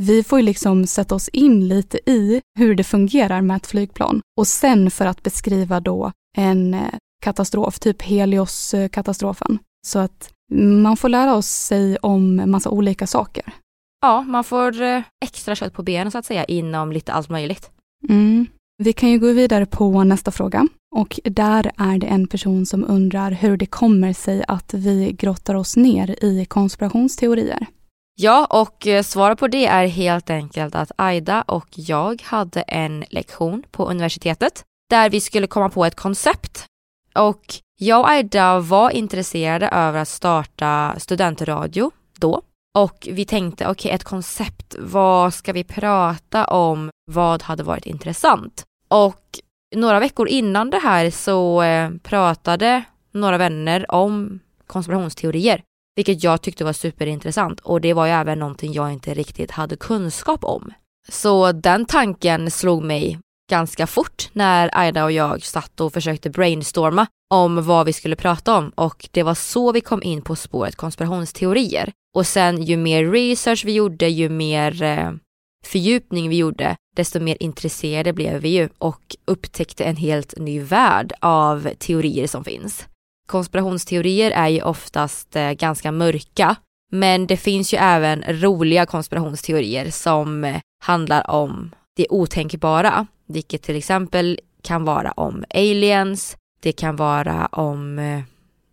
Vi 0.00 0.22
får 0.22 0.38
ju 0.38 0.44
liksom 0.44 0.86
sätta 0.86 1.14
oss 1.14 1.28
in 1.28 1.68
lite 1.68 2.10
i 2.10 2.40
hur 2.58 2.74
det 2.74 2.84
fungerar 2.84 3.40
med 3.40 3.56
ett 3.56 3.66
flygplan 3.66 4.20
och 4.38 4.46
sen 4.46 4.90
för 4.90 5.06
att 5.06 5.22
beskriva 5.22 5.80
då 5.80 6.12
en 6.36 6.74
eh, 6.74 6.94
katastrof, 7.22 7.78
typ 7.78 8.02
Helios-katastrofen. 8.02 9.58
Så 9.86 9.98
att 9.98 10.30
man 10.82 10.96
får 10.96 11.08
lära 11.08 11.42
sig 11.42 11.96
om 11.96 12.50
massa 12.50 12.70
olika 12.70 13.06
saker. 13.06 13.44
Ja, 14.00 14.22
man 14.22 14.44
får 14.44 14.82
eh, 14.82 15.02
extra 15.24 15.54
kött 15.54 15.72
på 15.72 15.82
benen 15.82 16.10
så 16.10 16.18
att 16.18 16.26
säga 16.26 16.44
inom 16.44 16.92
lite 16.92 17.12
allt 17.12 17.28
möjligt. 17.28 17.70
Mm. 18.08 18.46
Vi 18.78 18.92
kan 18.92 19.10
ju 19.10 19.18
gå 19.18 19.32
vidare 19.32 19.66
på 19.66 20.04
nästa 20.04 20.30
fråga. 20.30 20.66
Och 20.96 21.20
där 21.24 21.72
är 21.76 21.98
det 21.98 22.06
en 22.06 22.26
person 22.26 22.66
som 22.66 22.84
undrar 22.90 23.30
hur 23.30 23.56
det 23.56 23.66
kommer 23.66 24.12
sig 24.12 24.44
att 24.48 24.74
vi 24.74 25.12
grottar 25.12 25.54
oss 25.54 25.76
ner 25.76 26.24
i 26.24 26.44
konspirationsteorier. 26.44 27.66
Ja, 28.14 28.46
och 28.50 28.86
eh, 28.86 29.02
svaret 29.02 29.38
på 29.38 29.48
det 29.48 29.66
är 29.66 29.86
helt 29.86 30.30
enkelt 30.30 30.74
att 30.74 30.92
Aida 30.96 31.42
och 31.42 31.68
jag 31.70 32.22
hade 32.22 32.60
en 32.60 33.04
lektion 33.10 33.62
på 33.70 33.84
universitetet 33.86 34.64
där 34.90 35.10
vi 35.10 35.20
skulle 35.20 35.46
komma 35.46 35.68
på 35.68 35.84
ett 35.84 35.94
koncept. 35.94 36.64
Och 37.14 37.54
jag 37.78 38.00
och 38.00 38.10
Aida 38.10 38.60
var 38.60 38.90
intresserade 38.90 39.68
över 39.68 40.00
att 40.00 40.08
starta 40.08 40.94
studentradio 40.98 41.90
då. 42.18 42.42
Och 42.78 43.08
vi 43.10 43.24
tänkte, 43.24 43.64
okej, 43.64 43.72
okay, 43.72 43.90
ett 43.90 44.04
koncept, 44.04 44.76
vad 44.78 45.34
ska 45.34 45.52
vi 45.52 45.64
prata 45.64 46.44
om? 46.44 46.90
Vad 47.10 47.42
hade 47.42 47.62
varit 47.62 47.86
intressant? 47.86 48.64
Och 48.88 49.40
några 49.74 50.00
veckor 50.00 50.28
innan 50.28 50.70
det 50.70 50.78
här 50.78 51.10
så 51.10 51.62
eh, 51.62 51.90
pratade 52.02 52.84
några 53.12 53.38
vänner 53.38 53.90
om 53.90 54.40
konspirationsteorier, 54.66 55.62
vilket 55.96 56.22
jag 56.22 56.42
tyckte 56.42 56.64
var 56.64 56.72
superintressant 56.72 57.60
och 57.60 57.80
det 57.80 57.92
var 57.92 58.06
ju 58.06 58.12
även 58.12 58.38
någonting 58.38 58.72
jag 58.72 58.92
inte 58.92 59.14
riktigt 59.14 59.50
hade 59.50 59.76
kunskap 59.76 60.44
om. 60.44 60.72
Så 61.08 61.52
den 61.52 61.86
tanken 61.86 62.50
slog 62.50 62.82
mig 62.82 63.18
ganska 63.50 63.86
fort 63.86 64.28
när 64.32 64.70
Aida 64.72 65.04
och 65.04 65.12
jag 65.12 65.42
satt 65.42 65.80
och 65.80 65.92
försökte 65.92 66.30
brainstorma 66.30 67.06
om 67.30 67.66
vad 67.66 67.86
vi 67.86 67.92
skulle 67.92 68.16
prata 68.16 68.56
om 68.56 68.70
och 68.70 69.08
det 69.12 69.22
var 69.22 69.34
så 69.34 69.72
vi 69.72 69.80
kom 69.80 70.02
in 70.02 70.22
på 70.22 70.36
spåret 70.36 70.76
konspirationsteorier. 70.76 71.92
Och 72.16 72.26
sen 72.26 72.62
ju 72.62 72.76
mer 72.76 73.04
research 73.04 73.64
vi 73.64 73.72
gjorde, 73.72 74.08
ju 74.08 74.28
mer 74.28 74.82
eh, 74.82 75.12
fördjupning 75.64 76.28
vi 76.28 76.36
gjorde, 76.36 76.76
desto 76.96 77.20
mer 77.20 77.36
intresserade 77.40 78.12
blev 78.12 78.40
vi 78.40 78.48
ju 78.48 78.68
och 78.78 79.16
upptäckte 79.24 79.84
en 79.84 79.96
helt 79.96 80.34
ny 80.36 80.60
värld 80.60 81.12
av 81.20 81.68
teorier 81.78 82.26
som 82.26 82.44
finns. 82.44 82.86
Konspirationsteorier 83.28 84.30
är 84.30 84.48
ju 84.48 84.62
oftast 84.62 85.36
eh, 85.36 85.52
ganska 85.52 85.92
mörka, 85.92 86.56
men 86.92 87.26
det 87.26 87.36
finns 87.36 87.74
ju 87.74 87.78
även 87.78 88.24
roliga 88.28 88.86
konspirationsteorier 88.86 89.90
som 89.90 90.44
eh, 90.44 90.60
handlar 90.82 91.30
om 91.30 91.74
det 91.96 92.06
otänkbara, 92.10 93.06
vilket 93.26 93.62
till 93.62 93.76
exempel 93.76 94.40
kan 94.62 94.84
vara 94.84 95.12
om 95.12 95.44
aliens, 95.54 96.36
det 96.60 96.72
kan 96.72 96.96
vara 96.96 97.46
om 97.46 97.98
eh, 97.98 98.20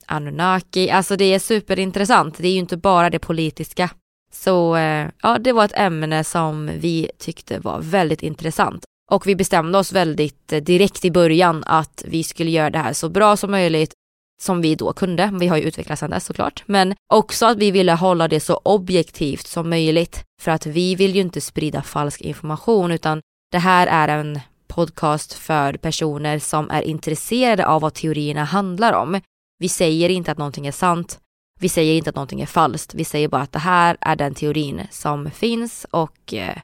Anunnaki, 0.06 0.90
alltså 0.90 1.16
det 1.16 1.34
är 1.34 1.40
superintressant. 1.40 2.38
Det 2.38 2.48
är 2.48 2.52
ju 2.52 2.60
inte 2.60 2.78
bara 2.78 3.10
det 3.10 3.20
politiska. 3.20 3.90
Så 4.34 4.76
eh, 4.76 5.10
ja, 5.22 5.38
det 5.40 5.52
var 5.52 5.66
ett 5.66 5.78
ämne 5.78 6.24
som 6.24 6.72
vi 6.80 7.10
tyckte 7.18 7.60
var 7.60 7.80
väldigt 7.82 8.24
intressant. 8.24 8.84
Och 9.12 9.28
vi 9.28 9.36
bestämde 9.36 9.78
oss 9.78 9.92
väldigt 9.92 10.54
eh, 10.54 10.62
direkt 10.62 11.06
i 11.06 11.12
början 11.12 11.64
att 11.66 12.04
vi 12.08 12.24
skulle 12.24 12.52
göra 12.52 12.70
det 12.70 12.80
här 12.80 12.94
så 12.94 13.10
bra 13.10 13.38
som 13.38 13.52
möjligt 13.52 13.94
som 14.42 14.62
vi 14.62 14.76
då 14.76 14.94
kunde. 14.94 15.30
Vi 15.40 15.48
har 15.48 15.58
ju 15.58 15.64
utvecklats 15.64 16.00
sedan 16.00 16.10
dess 16.10 16.26
såklart. 16.26 16.64
Men 16.66 16.96
också 17.14 17.46
att 17.46 17.58
vi 17.58 17.72
ville 17.72 17.94
hålla 17.94 18.28
det 18.28 18.40
så 18.40 18.62
objektivt 18.64 19.48
som 19.48 19.70
möjligt. 19.70 20.24
För 20.42 20.52
att 20.52 20.66
vi 20.66 20.96
vill 20.96 21.16
ju 21.16 21.22
inte 21.22 21.42
sprida 21.42 21.82
falsk 21.82 22.22
information 22.22 22.92
utan 22.92 23.22
det 23.52 23.58
här 23.58 23.88
är 23.88 24.08
en 24.08 24.40
podcast 24.68 25.34
för 25.34 25.74
personer 25.74 26.40
som 26.40 26.70
är 26.70 26.82
intresserade 26.82 27.68
av 27.68 27.82
vad 27.82 27.94
teorierna 27.94 28.44
handlar 28.44 28.94
om. 28.94 29.22
Vi 29.60 29.70
säger 29.70 30.10
inte 30.10 30.32
att 30.32 30.38
någonting 30.38 30.68
är 30.68 30.72
sant. 30.72 31.20
Vi 31.64 31.70
säger 31.70 31.98
inte 31.98 32.10
att 32.10 32.16
någonting 32.16 32.42
är 32.42 32.46
falskt. 32.46 32.94
Vi 32.94 33.06
säger 33.06 33.28
bara 33.28 33.42
att 33.42 33.52
det 33.52 33.60
här 33.60 33.98
är 34.02 34.16
den 34.16 34.34
teorin 34.34 34.82
som 34.92 35.32
finns 35.32 35.86
och 35.92 36.34
eh, 36.34 36.58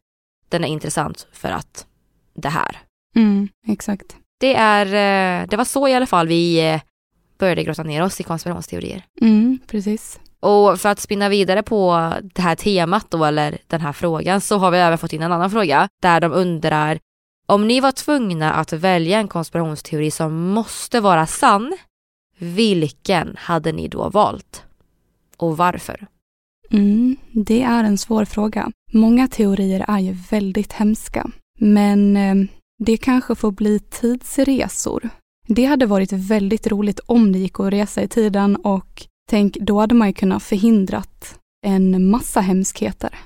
den 0.50 0.64
är 0.64 0.68
intressant 0.68 1.28
för 1.32 1.50
att 1.50 1.86
det 2.34 2.50
här. 2.50 2.78
Mm, 3.16 3.50
exakt. 3.68 4.16
Det, 4.40 4.56
är, 4.56 4.86
eh, 4.86 5.48
det 5.48 5.58
var 5.58 5.64
så 5.64 5.88
i 5.88 5.94
alla 5.94 6.06
fall 6.06 6.28
vi 6.28 6.70
eh, 6.70 6.82
började 7.38 7.64
grotta 7.64 7.84
ner 7.84 8.04
oss 8.04 8.20
i 8.20 8.24
konspirationsteorier. 8.24 9.06
Mm, 9.22 9.60
precis. 9.68 10.20
Och 10.40 10.80
för 10.80 10.90
att 10.90 11.00
spinna 11.00 11.30
vidare 11.30 11.64
på 11.64 12.14
det 12.34 12.42
här 12.42 12.56
temat 12.56 13.06
då, 13.10 13.26
eller 13.26 13.58
den 13.68 13.82
här 13.82 13.94
frågan, 13.94 14.42
så 14.42 14.58
har 14.58 14.72
vi 14.72 14.78
även 14.78 14.98
fått 14.98 15.14
in 15.14 15.22
en 15.22 15.32
annan 15.32 15.52
fråga 15.52 15.90
där 16.02 16.20
de 16.22 16.32
undrar 16.34 17.00
om 17.46 17.68
ni 17.68 17.80
var 17.80 17.92
tvungna 17.92 18.54
att 18.54 18.74
välja 18.74 19.20
en 19.20 19.28
konspirationsteori 19.28 20.12
som 20.12 20.50
måste 20.50 21.00
vara 21.00 21.26
sann, 21.26 21.78
vilken 22.38 23.36
hade 23.38 23.72
ni 23.72 23.88
då 23.88 24.10
valt? 24.10 24.66
Och 25.40 25.58
varför? 25.58 26.08
Mm, 26.72 27.18
det 27.32 27.62
är 27.62 27.84
en 27.84 27.98
svår 27.98 28.26
fråga. 28.26 28.72
Många 28.94 29.28
teorier 29.28 29.86
är 29.88 30.00
ju 30.00 30.16
väldigt 30.32 30.74
hemska. 30.74 31.32
Men 31.60 32.18
eh, 32.18 32.36
det 32.80 32.98
kanske 32.98 33.36
får 33.36 33.52
bli 33.52 33.80
tidsresor. 33.80 35.10
Det 35.48 35.66
hade 35.66 35.86
varit 35.86 36.12
väldigt 36.12 36.68
roligt 36.68 37.00
om 37.00 37.32
det 37.32 37.40
gick 37.40 37.60
att 37.60 37.74
resa 37.74 38.02
i 38.02 38.08
tiden 38.08 38.56
och 38.56 39.06
tänk, 39.30 39.58
då 39.62 39.80
hade 39.80 39.96
man 39.96 40.08
ju 40.08 40.14
kunnat 40.14 40.44
förhindrat 40.44 41.40
en 41.66 42.10
massa 42.10 42.42
hemskheter. 42.42 43.20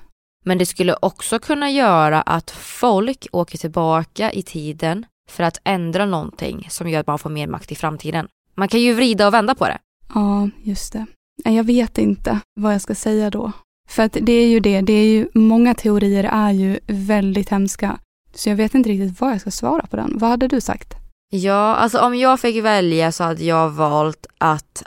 Men 0.45 0.58
det 0.58 0.65
skulle 0.65 0.95
också 1.02 1.39
kunna 1.39 1.71
göra 1.71 2.21
att 2.21 2.52
folk 2.52 3.28
åker 3.32 3.58
tillbaka 3.58 4.32
i 4.32 4.43
tiden 4.43 5.06
för 5.30 5.43
att 5.43 5.62
ändra 5.63 6.06
någonting 6.06 6.67
som 6.69 6.89
gör 6.89 6.99
att 6.99 7.08
man 7.08 7.19
får 7.19 7.30
mer 7.30 7.47
makt 7.47 7.71
i 7.71 7.76
framtiden. 7.76 8.28
Man 8.56 8.67
kan 8.67 8.80
ju 8.80 8.93
vrida 8.93 9.28
och 9.28 9.34
vända 9.34 9.56
på 9.56 9.65
det. 9.65 9.78
Ja, 10.13 10.49
just 10.63 10.93
det. 10.93 11.06
Jag 11.43 11.63
vet 11.63 11.97
inte 11.97 12.39
vad 12.60 12.73
jag 12.73 12.82
ska 12.82 12.95
säga 12.95 13.29
då. 13.29 13.51
För 13.89 14.03
att 14.03 14.17
det 14.21 14.34
är 14.34 14.47
ju 14.47 14.60
det, 14.60 14.82
det 14.82 14.93
är 14.93 15.06
ju, 15.06 15.27
många 15.34 15.73
teorier 15.73 16.23
är 16.23 16.51
ju 16.51 16.79
väldigt 16.88 17.49
hemska. 17.49 17.99
Så 18.34 18.49
jag 18.49 18.56
vet 18.56 18.75
inte 18.75 18.89
riktigt 18.89 19.21
vad 19.21 19.32
jag 19.32 19.41
ska 19.41 19.51
svara 19.51 19.86
på 19.88 19.95
den. 19.95 20.17
Vad 20.17 20.29
hade 20.29 20.47
du 20.47 20.62
sagt? 20.62 20.93
Ja, 21.29 21.75
alltså 21.75 21.99
om 21.99 22.15
jag 22.15 22.39
fick 22.39 22.63
välja 22.63 23.12
så 23.12 23.23
hade 23.23 23.43
jag 23.43 23.69
valt 23.69 24.27
att 24.38 24.84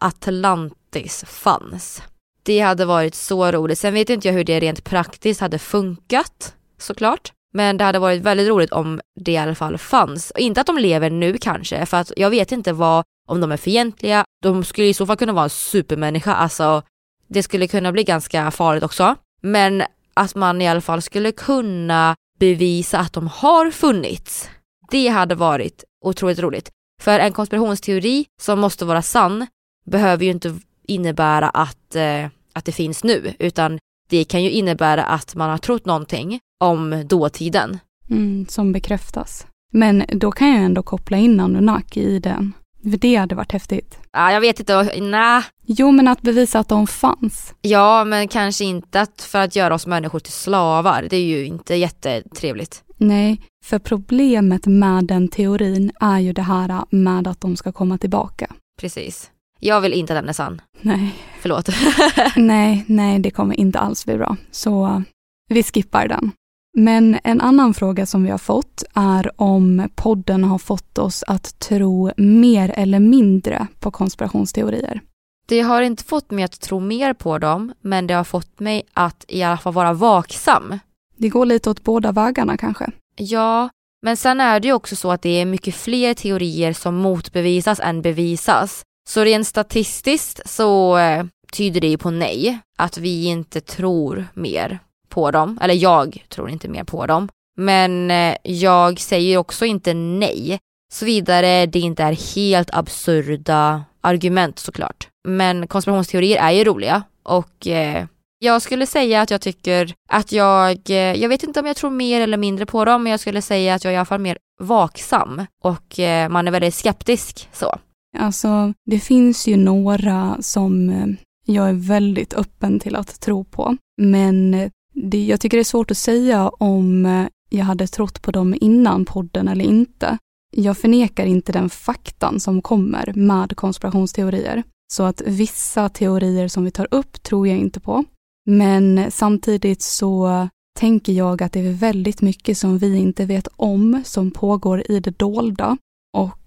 Atlantis 0.00 1.24
fanns. 1.26 2.02
Det 2.42 2.60
hade 2.60 2.84
varit 2.84 3.14
så 3.14 3.52
roligt. 3.52 3.78
Sen 3.78 3.94
vet 3.94 4.10
inte 4.10 4.28
jag 4.28 4.34
hur 4.34 4.44
det 4.44 4.60
rent 4.60 4.84
praktiskt 4.84 5.40
hade 5.40 5.58
funkat 5.58 6.54
såklart. 6.78 7.32
Men 7.52 7.76
det 7.76 7.84
hade 7.84 7.98
varit 7.98 8.22
väldigt 8.22 8.48
roligt 8.48 8.72
om 8.72 9.00
det 9.20 9.32
i 9.32 9.36
alla 9.36 9.54
fall 9.54 9.78
fanns. 9.78 10.32
Inte 10.36 10.60
att 10.60 10.66
de 10.66 10.78
lever 10.78 11.10
nu 11.10 11.38
kanske, 11.38 11.86
för 11.86 11.96
att 11.96 12.12
jag 12.16 12.30
vet 12.30 12.52
inte 12.52 12.72
vad, 12.72 13.04
om 13.28 13.40
de 13.40 13.52
är 13.52 13.56
fientliga. 13.56 14.24
De 14.42 14.64
skulle 14.64 14.86
i 14.86 14.94
så 14.94 15.06
fall 15.06 15.16
kunna 15.16 15.32
vara 15.32 15.44
en 15.44 15.50
supermänniska, 15.50 16.34
alltså 16.34 16.82
det 17.28 17.42
skulle 17.42 17.66
kunna 17.66 17.92
bli 17.92 18.04
ganska 18.04 18.50
farligt 18.50 18.84
också. 18.84 19.16
Men 19.42 19.82
att 20.14 20.34
man 20.34 20.62
i 20.62 20.68
alla 20.68 20.80
fall 20.80 21.02
skulle 21.02 21.32
kunna 21.32 22.16
bevisa 22.38 22.98
att 22.98 23.12
de 23.12 23.28
har 23.28 23.70
funnits. 23.70 24.50
Det 24.90 25.08
hade 25.08 25.34
varit 25.34 25.84
otroligt 26.04 26.38
roligt. 26.38 26.70
För 27.02 27.18
en 27.18 27.32
konspirationsteori 27.32 28.26
som 28.40 28.60
måste 28.60 28.84
vara 28.84 29.02
sann 29.02 29.46
behöver 29.86 30.24
ju 30.24 30.30
inte 30.30 30.58
innebära 30.86 31.48
att, 31.48 31.94
eh, 31.94 32.26
att 32.52 32.64
det 32.64 32.72
finns 32.72 33.04
nu, 33.04 33.34
utan 33.38 33.78
det 34.10 34.24
kan 34.24 34.44
ju 34.44 34.50
innebära 34.50 35.04
att 35.04 35.34
man 35.34 35.50
har 35.50 35.58
trott 35.58 35.86
någonting 35.86 36.40
om 36.60 37.04
dåtiden. 37.08 37.78
Mm, 38.10 38.46
som 38.48 38.72
bekräftas. 38.72 39.46
Men 39.72 40.04
då 40.08 40.32
kan 40.32 40.48
jag 40.48 40.64
ändå 40.64 40.82
koppla 40.82 41.16
in 41.16 41.40
Anunnaki 41.40 42.00
i 42.00 42.18
den. 42.18 42.52
För 42.82 42.96
det 42.96 43.16
hade 43.16 43.34
varit 43.34 43.52
häftigt. 43.52 43.98
Ja, 44.12 44.32
jag 44.32 44.40
vet 44.40 44.60
inte, 44.60 45.00
nej. 45.00 45.42
Jo, 45.66 45.90
men 45.90 46.08
att 46.08 46.22
bevisa 46.22 46.58
att 46.58 46.68
de 46.68 46.86
fanns. 46.86 47.54
Ja, 47.60 48.04
men 48.04 48.28
kanske 48.28 48.64
inte 48.64 49.00
att 49.00 49.22
för 49.22 49.38
att 49.38 49.56
göra 49.56 49.74
oss 49.74 49.86
människor 49.86 50.18
till 50.18 50.32
slavar. 50.32 51.06
Det 51.10 51.16
är 51.16 51.24
ju 51.24 51.46
inte 51.46 51.74
jättetrevligt. 51.74 52.82
Nej, 52.96 53.40
för 53.64 53.78
problemet 53.78 54.66
med 54.66 55.04
den 55.04 55.28
teorin 55.28 55.92
är 56.00 56.18
ju 56.18 56.32
det 56.32 56.42
här 56.42 56.84
med 56.90 57.28
att 57.28 57.40
de 57.40 57.56
ska 57.56 57.72
komma 57.72 57.98
tillbaka. 57.98 58.54
Precis. 58.80 59.30
Jag 59.60 59.80
vill 59.80 59.92
inte 59.92 60.12
att 60.12 60.22
den 60.22 60.28
är 60.28 60.32
sann. 60.32 60.62
Nej. 60.80 61.14
Förlåt. 61.40 61.68
nej, 62.36 62.84
nej, 62.86 63.18
det 63.18 63.30
kommer 63.30 63.60
inte 63.60 63.78
alls 63.78 64.04
bli 64.04 64.16
bra. 64.16 64.36
Så 64.50 65.02
vi 65.48 65.62
skippar 65.62 66.08
den. 66.08 66.32
Men 66.76 67.18
en 67.24 67.40
annan 67.40 67.74
fråga 67.74 68.06
som 68.06 68.24
vi 68.24 68.30
har 68.30 68.38
fått 68.38 68.82
är 68.94 69.30
om 69.36 69.88
podden 69.94 70.44
har 70.44 70.58
fått 70.58 70.98
oss 70.98 71.24
att 71.26 71.58
tro 71.58 72.12
mer 72.16 72.72
eller 72.76 73.00
mindre 73.00 73.66
på 73.78 73.90
konspirationsteorier. 73.90 75.00
Det 75.48 75.60
har 75.60 75.82
inte 75.82 76.04
fått 76.04 76.30
mig 76.30 76.44
att 76.44 76.60
tro 76.60 76.80
mer 76.80 77.14
på 77.14 77.38
dem, 77.38 77.72
men 77.80 78.06
det 78.06 78.14
har 78.14 78.24
fått 78.24 78.60
mig 78.60 78.82
att 78.92 79.24
i 79.28 79.42
alla 79.42 79.58
fall 79.58 79.72
vara 79.72 79.92
vaksam. 79.92 80.78
Det 81.16 81.28
går 81.28 81.46
lite 81.46 81.70
åt 81.70 81.84
båda 81.84 82.12
vägarna 82.12 82.56
kanske. 82.56 82.90
Ja, 83.16 83.68
men 84.02 84.16
sen 84.16 84.40
är 84.40 84.60
det 84.60 84.68
ju 84.68 84.74
också 84.74 84.96
så 84.96 85.10
att 85.10 85.22
det 85.22 85.40
är 85.40 85.46
mycket 85.46 85.74
fler 85.74 86.14
teorier 86.14 86.72
som 86.72 86.94
motbevisas 86.94 87.80
än 87.80 88.02
bevisas. 88.02 88.82
Så 89.10 89.24
rent 89.24 89.46
statistiskt 89.46 90.40
så 90.44 90.98
eh, 90.98 91.24
tyder 91.52 91.80
det 91.80 91.88
ju 91.88 91.98
på 91.98 92.10
nej, 92.10 92.58
att 92.78 92.98
vi 92.98 93.24
inte 93.24 93.60
tror 93.60 94.26
mer 94.34 94.78
på 95.08 95.30
dem, 95.30 95.58
eller 95.62 95.74
jag 95.74 96.24
tror 96.28 96.50
inte 96.50 96.68
mer 96.68 96.84
på 96.84 97.06
dem. 97.06 97.28
Men 97.56 98.10
eh, 98.10 98.36
jag 98.42 99.00
säger 99.00 99.36
också 99.36 99.64
inte 99.64 99.94
nej, 99.94 100.58
såvida 100.92 101.42
det 101.66 101.76
inte 101.76 102.02
är 102.02 102.34
helt 102.34 102.70
absurda 102.72 103.84
argument 104.00 104.58
såklart. 104.58 105.08
Men 105.28 105.66
konspirationsteorier 105.66 106.42
är 106.42 106.50
ju 106.50 106.64
roliga 106.64 107.02
och 107.22 107.66
eh, 107.66 108.06
jag 108.38 108.62
skulle 108.62 108.86
säga 108.86 109.20
att 109.20 109.30
jag 109.30 109.40
tycker 109.40 109.94
att 110.08 110.32
jag, 110.32 110.90
eh, 110.90 110.96
jag 110.96 111.28
vet 111.28 111.42
inte 111.42 111.60
om 111.60 111.66
jag 111.66 111.76
tror 111.76 111.90
mer 111.90 112.20
eller 112.20 112.36
mindre 112.36 112.66
på 112.66 112.84
dem, 112.84 113.02
men 113.02 113.10
jag 113.10 113.20
skulle 113.20 113.42
säga 113.42 113.74
att 113.74 113.84
jag 113.84 113.90
är 113.90 113.94
i 113.94 113.98
alla 113.98 114.04
fall 114.04 114.20
mer 114.20 114.38
vaksam 114.60 115.46
och 115.64 115.98
eh, 115.98 116.28
man 116.28 116.48
är 116.48 116.52
väldigt 116.52 116.74
skeptisk 116.74 117.48
så. 117.52 117.78
Alltså, 118.18 118.74
det 118.86 118.98
finns 118.98 119.48
ju 119.48 119.56
några 119.56 120.36
som 120.42 120.90
eh, 120.90 121.06
jag 121.46 121.68
är 121.68 121.72
väldigt 121.72 122.34
öppen 122.34 122.80
till 122.80 122.96
att 122.96 123.20
tro 123.20 123.44
på, 123.44 123.76
men 124.02 124.54
eh, 124.54 124.70
det, 124.94 125.26
jag 125.26 125.40
tycker 125.40 125.56
det 125.56 125.62
är 125.62 125.64
svårt 125.64 125.90
att 125.90 125.98
säga 125.98 126.48
om 126.48 127.06
eh, 127.06 127.26
jag 127.50 127.64
hade 127.64 127.86
trott 127.86 128.22
på 128.22 128.30
dem 128.30 128.54
innan 128.60 129.04
podden 129.04 129.48
eller 129.48 129.64
inte. 129.64 130.18
Jag 130.56 130.78
förnekar 130.78 131.26
inte 131.26 131.52
den 131.52 131.70
faktan 131.70 132.40
som 132.40 132.62
kommer 132.62 133.12
med 133.14 133.56
konspirationsteorier. 133.56 134.62
Så 134.92 135.02
att 135.02 135.22
vissa 135.26 135.88
teorier 135.88 136.48
som 136.48 136.64
vi 136.64 136.70
tar 136.70 136.88
upp 136.90 137.22
tror 137.22 137.48
jag 137.48 137.58
inte 137.58 137.80
på. 137.80 138.04
Men 138.46 139.10
samtidigt 139.10 139.82
så 139.82 140.48
tänker 140.78 141.12
jag 141.12 141.42
att 141.42 141.52
det 141.52 141.60
är 141.60 141.72
väldigt 141.72 142.22
mycket 142.22 142.58
som 142.58 142.78
vi 142.78 142.96
inte 142.96 143.24
vet 143.24 143.48
om 143.56 144.02
som 144.04 144.30
pågår 144.30 144.90
i 144.90 145.00
det 145.00 145.18
dolda. 145.18 145.76
Och 146.16 146.38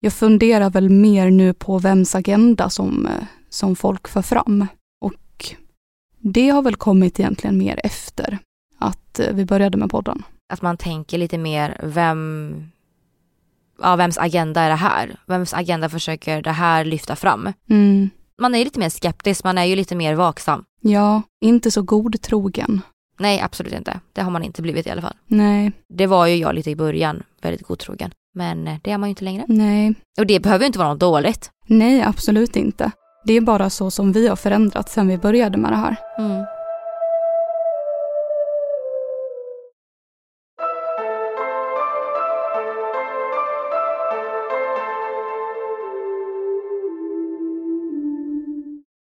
jag 0.00 0.12
funderar 0.12 0.70
väl 0.70 0.90
mer 0.90 1.30
nu 1.30 1.52
på 1.52 1.78
vems 1.78 2.14
agenda 2.14 2.70
som, 2.70 3.06
eh, 3.06 3.12
som 3.48 3.76
folk 3.76 4.08
för 4.08 4.22
fram. 4.22 4.66
Det 6.22 6.48
har 6.48 6.62
väl 6.62 6.76
kommit 6.76 7.20
egentligen 7.20 7.58
mer 7.58 7.80
efter 7.84 8.38
att 8.78 9.18
eh, 9.18 9.32
vi 9.34 9.44
började 9.44 9.78
med 9.78 9.90
podden. 9.90 10.22
att 10.52 10.62
man 10.62 10.76
tänker 10.76 11.18
lite 11.18 11.38
mer 11.38 11.80
vem, 11.82 12.54
ja, 13.82 13.96
vems 13.96 14.18
agenda 14.18 14.60
är 14.60 14.68
det 14.68 14.74
här? 14.74 15.16
Vems 15.26 15.54
agenda 15.54 15.88
försöker 15.88 16.42
det 16.42 16.50
här 16.50 16.84
lyfta 16.84 17.16
fram? 17.16 17.52
Mm. 17.70 18.10
Man 18.38 18.54
är 18.54 18.64
lite 18.64 18.78
mer 18.78 18.88
skeptisk, 18.88 19.44
man 19.44 19.58
är 19.58 19.64
ju 19.64 19.76
lite 19.76 19.96
mer 19.96 20.14
vaksam. 20.14 20.64
Ja, 20.80 21.22
inte 21.40 21.70
så 21.70 21.82
godtrogen. 21.82 22.80
Nej, 23.18 23.40
absolut 23.40 23.72
inte. 23.72 24.00
Det 24.12 24.22
har 24.22 24.30
man 24.30 24.42
inte 24.42 24.62
blivit 24.62 24.86
i 24.86 24.90
alla 24.90 25.02
fall. 25.02 25.16
Nej, 25.26 25.72
Det 25.88 26.06
var 26.06 26.26
ju 26.26 26.34
jag 26.34 26.54
lite 26.54 26.70
i 26.70 26.76
början, 26.76 27.22
väldigt 27.42 27.66
godtrogen. 27.66 28.10
Men 28.34 28.68
eh, 28.68 28.76
det 28.82 28.90
är 28.90 28.98
man 28.98 29.08
ju 29.08 29.10
inte 29.10 29.24
längre. 29.24 29.44
nej, 29.48 29.94
Och 30.18 30.26
det 30.26 30.40
behöver 30.40 30.62
ju 30.62 30.66
inte 30.66 30.78
vara 30.78 30.88
något 30.88 31.00
dåligt. 31.00 31.50
nej, 31.66 32.02
absolut 32.02 32.56
inte. 32.56 32.90
Det 33.24 33.32
är 33.32 33.40
bara 33.40 33.70
så 33.70 33.90
som 33.90 34.12
vi 34.12 34.28
har 34.28 34.36
förändrats 34.36 34.92
sedan 34.92 35.08
vi 35.08 35.18
började 35.18 35.58
med 35.58 35.72
det 35.72 35.76
här. 35.76 35.96
Mm. 36.18 36.44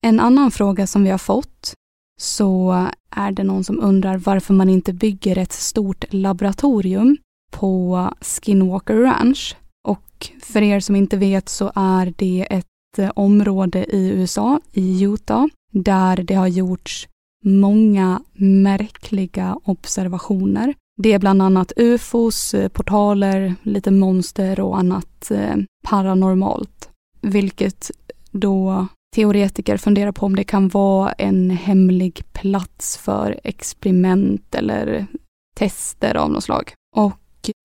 En 0.01 0.19
annan 0.19 0.51
fråga 0.51 0.88
som 0.88 1.03
vi 1.03 1.09
har 1.09 1.17
fått 1.17 1.73
så 2.21 2.71
är 3.11 3.31
det 3.31 3.43
någon 3.43 3.63
som 3.63 3.79
undrar 3.79 4.17
varför 4.17 4.53
man 4.53 4.69
inte 4.69 4.93
bygger 4.93 5.38
ett 5.38 5.51
stort 5.51 6.05
laboratorium 6.13 7.17
på 7.51 8.10
Skinwalker 8.21 8.95
Ranch. 8.95 9.55
Och 9.88 10.29
för 10.41 10.62
er 10.62 10.79
som 10.79 10.95
inte 10.95 11.17
vet 11.17 11.49
så 11.49 11.71
är 11.75 12.13
det 12.17 12.47
ett 12.49 12.99
eh, 12.99 13.12
område 13.15 13.86
i 13.95 14.10
USA, 14.10 14.60
i 14.71 15.03
Utah, 15.03 15.45
där 15.71 16.17
det 16.17 16.34
har 16.34 16.47
gjorts 16.47 17.08
många 17.43 18.21
märkliga 18.34 19.58
observationer. 19.63 20.73
Det 21.01 21.13
är 21.13 21.19
bland 21.19 21.41
annat 21.41 21.71
ufos, 21.75 22.53
eh, 22.53 22.69
portaler, 22.69 23.55
lite 23.63 23.91
monster 23.91 24.60
och 24.60 24.79
annat 24.79 25.31
eh, 25.31 25.55
paranormalt. 25.88 26.89
Vilket 27.21 27.91
då 28.31 28.88
teoretiker 29.15 29.77
funderar 29.77 30.12
på 30.12 30.25
om 30.25 30.36
det 30.36 30.43
kan 30.43 30.67
vara 30.67 31.12
en 31.12 31.49
hemlig 31.49 32.23
plats 32.34 32.97
för 32.97 33.39
experiment 33.43 34.55
eller 34.55 35.08
tester 35.55 36.15
av 36.15 36.31
något 36.31 36.43
slag. 36.43 36.73
Och 36.95 37.13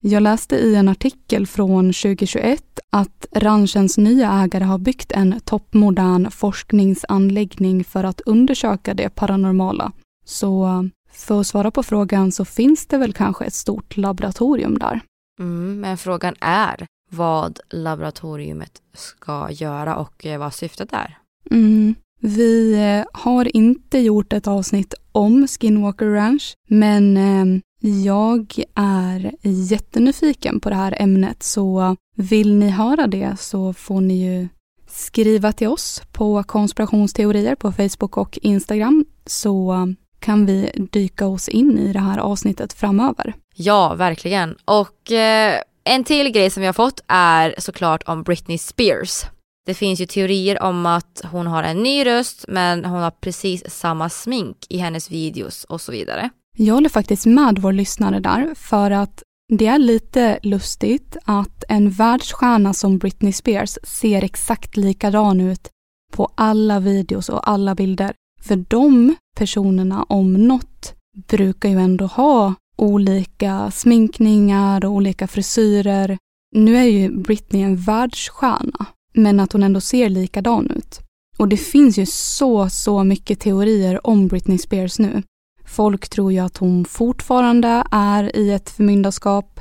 jag 0.03 0.23
läste 0.23 0.55
i 0.55 0.75
en 0.75 0.89
artikel 0.89 1.47
från 1.47 1.85
2021 1.85 2.79
att 2.89 3.25
ranchens 3.31 3.97
nya 3.97 4.31
ägare 4.31 4.63
har 4.63 4.77
byggt 4.77 5.11
en 5.11 5.39
toppmodern 5.39 6.31
forskningsanläggning 6.31 7.83
för 7.83 8.03
att 8.03 8.21
undersöka 8.21 8.93
det 8.93 9.09
paranormala. 9.09 9.91
Så 10.25 10.89
för 11.11 11.39
att 11.39 11.47
svara 11.47 11.71
på 11.71 11.83
frågan 11.83 12.31
så 12.31 12.45
finns 12.45 12.85
det 12.85 12.97
väl 12.97 13.13
kanske 13.13 13.45
ett 13.45 13.53
stort 13.53 13.97
laboratorium 13.97 14.77
där. 14.77 15.01
Mm, 15.39 15.79
men 15.79 15.97
frågan 15.97 16.35
är 16.39 16.87
vad 17.09 17.59
laboratoriet 17.69 18.81
ska 18.93 19.51
göra 19.51 19.95
och 19.95 20.25
eh, 20.25 20.39
vad 20.39 20.53
syftet 20.53 20.93
är. 20.93 21.17
Mm. 21.51 21.95
Vi 22.19 22.73
eh, 22.73 23.05
har 23.13 23.55
inte 23.57 23.99
gjort 23.99 24.33
ett 24.33 24.47
avsnitt 24.47 24.93
om 25.11 25.47
Skinwalker 25.47 26.05
Ranch, 26.05 26.53
men 26.67 27.17
eh, 27.17 27.61
jag 27.81 28.63
är 28.75 29.31
jättenyfiken 29.41 30.59
på 30.59 30.69
det 30.69 30.75
här 30.75 30.95
ämnet 30.99 31.43
så 31.43 31.95
vill 32.15 32.55
ni 32.55 32.69
höra 32.69 33.07
det 33.07 33.39
så 33.39 33.73
får 33.73 34.01
ni 34.01 34.25
ju 34.25 34.47
skriva 34.87 35.51
till 35.51 35.67
oss 35.67 36.01
på 36.11 36.43
konspirationsteorier 36.43 37.55
på 37.55 37.71
Facebook 37.71 38.17
och 38.17 38.39
Instagram 38.41 39.05
så 39.25 39.87
kan 40.19 40.45
vi 40.45 40.87
dyka 40.91 41.27
oss 41.27 41.49
in 41.49 41.79
i 41.79 41.93
det 41.93 41.99
här 41.99 42.17
avsnittet 42.17 42.73
framöver. 42.73 43.33
Ja, 43.55 43.93
verkligen. 43.93 44.55
Och 44.65 45.11
eh, 45.11 45.61
en 45.83 46.03
till 46.03 46.29
grej 46.31 46.49
som 46.49 46.61
vi 46.61 46.67
har 46.67 46.73
fått 46.73 47.03
är 47.07 47.55
såklart 47.57 48.03
om 48.07 48.23
Britney 48.23 48.57
Spears. 48.57 49.25
Det 49.65 49.73
finns 49.73 50.01
ju 50.01 50.05
teorier 50.05 50.63
om 50.63 50.85
att 50.85 51.21
hon 51.31 51.47
har 51.47 51.63
en 51.63 51.83
ny 51.83 52.05
röst 52.05 52.45
men 52.47 52.85
hon 52.85 53.01
har 53.01 53.11
precis 53.11 53.69
samma 53.69 54.09
smink 54.09 54.57
i 54.69 54.77
hennes 54.77 55.11
videos 55.11 55.63
och 55.63 55.81
så 55.81 55.91
vidare. 55.91 56.29
Jag 56.57 56.73
håller 56.73 56.89
faktiskt 56.89 57.25
med 57.25 57.59
vår 57.59 57.73
lyssnare 57.73 58.19
där 58.19 58.55
för 58.55 58.91
att 58.91 59.23
det 59.53 59.67
är 59.67 59.79
lite 59.79 60.39
lustigt 60.43 61.17
att 61.23 61.63
en 61.67 61.89
världsstjärna 61.89 62.73
som 62.73 62.97
Britney 62.97 63.33
Spears 63.33 63.77
ser 63.83 64.23
exakt 64.23 64.77
likadan 64.77 65.41
ut 65.41 65.69
på 66.13 66.29
alla 66.35 66.79
videos 66.79 67.29
och 67.29 67.49
alla 67.49 67.75
bilder. 67.75 68.13
För 68.41 68.65
de 68.67 69.15
personerna 69.37 70.03
om 70.03 70.33
något 70.33 70.93
brukar 71.27 71.69
ju 71.69 71.79
ändå 71.79 72.05
ha 72.05 72.53
olika 72.77 73.71
sminkningar 73.71 74.85
och 74.85 74.91
olika 74.91 75.27
frisyrer. 75.27 76.17
Nu 76.55 76.77
är 76.77 76.83
ju 76.83 77.09
Britney 77.09 77.61
en 77.61 77.75
världsstjärna, 77.75 78.85
men 79.13 79.39
att 79.39 79.53
hon 79.53 79.63
ändå 79.63 79.81
ser 79.81 80.09
likadan 80.09 80.71
ut. 80.71 80.99
Och 81.37 81.47
det 81.47 81.57
finns 81.57 81.97
ju 81.97 82.05
så, 82.05 82.69
så 82.69 83.03
mycket 83.03 83.39
teorier 83.39 84.07
om 84.07 84.27
Britney 84.27 84.57
Spears 84.57 84.99
nu. 84.99 85.23
Folk 85.71 86.09
tror 86.09 86.31
ju 86.31 86.39
att 86.39 86.57
hon 86.57 86.85
fortfarande 86.85 87.83
är 87.91 88.35
i 88.35 88.51
ett 88.51 88.69
förmyndarskap. 88.69 89.59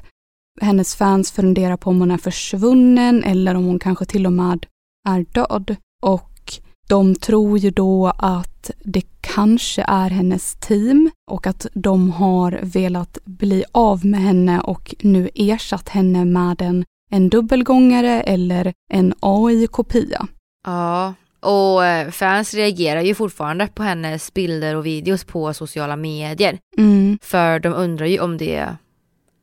Hennes 0.60 0.94
fans 0.94 1.32
funderar 1.32 1.76
på 1.76 1.90
om 1.90 2.00
hon 2.00 2.10
är 2.10 2.16
försvunnen 2.16 3.24
eller 3.24 3.54
om 3.54 3.64
hon 3.64 3.78
kanske 3.78 4.04
till 4.04 4.26
och 4.26 4.32
med 4.32 4.66
är 5.08 5.26
död. 5.32 5.76
Och 6.02 6.52
de 6.88 7.14
tror 7.14 7.58
ju 7.58 7.70
då 7.70 8.12
att 8.18 8.70
det 8.84 9.02
kanske 9.20 9.84
är 9.88 10.10
hennes 10.10 10.54
team 10.54 11.10
och 11.30 11.46
att 11.46 11.66
de 11.74 12.10
har 12.10 12.60
velat 12.62 13.18
bli 13.24 13.64
av 13.72 14.06
med 14.06 14.20
henne 14.20 14.60
och 14.60 14.94
nu 15.00 15.30
ersatt 15.34 15.88
henne 15.88 16.24
med 16.24 16.62
en, 16.62 16.84
en 17.10 17.28
dubbelgångare 17.28 18.20
eller 18.20 18.72
en 18.92 19.14
AI-kopia. 19.20 20.26
Ja, 20.66 21.14
och 21.40 21.84
eh, 21.84 22.10
fans 22.10 22.54
reagerar 22.54 23.00
ju 23.00 23.14
fortfarande 23.14 23.66
på 23.66 23.82
hennes 23.82 24.34
bilder 24.34 24.76
och 24.76 24.86
videos 24.86 25.24
på 25.24 25.54
sociala 25.54 25.96
medier. 25.96 26.58
Mm. 26.78 27.18
För 27.22 27.58
de 27.58 27.74
undrar 27.74 28.06
ju 28.06 28.20
om 28.20 28.38
det 28.38 28.76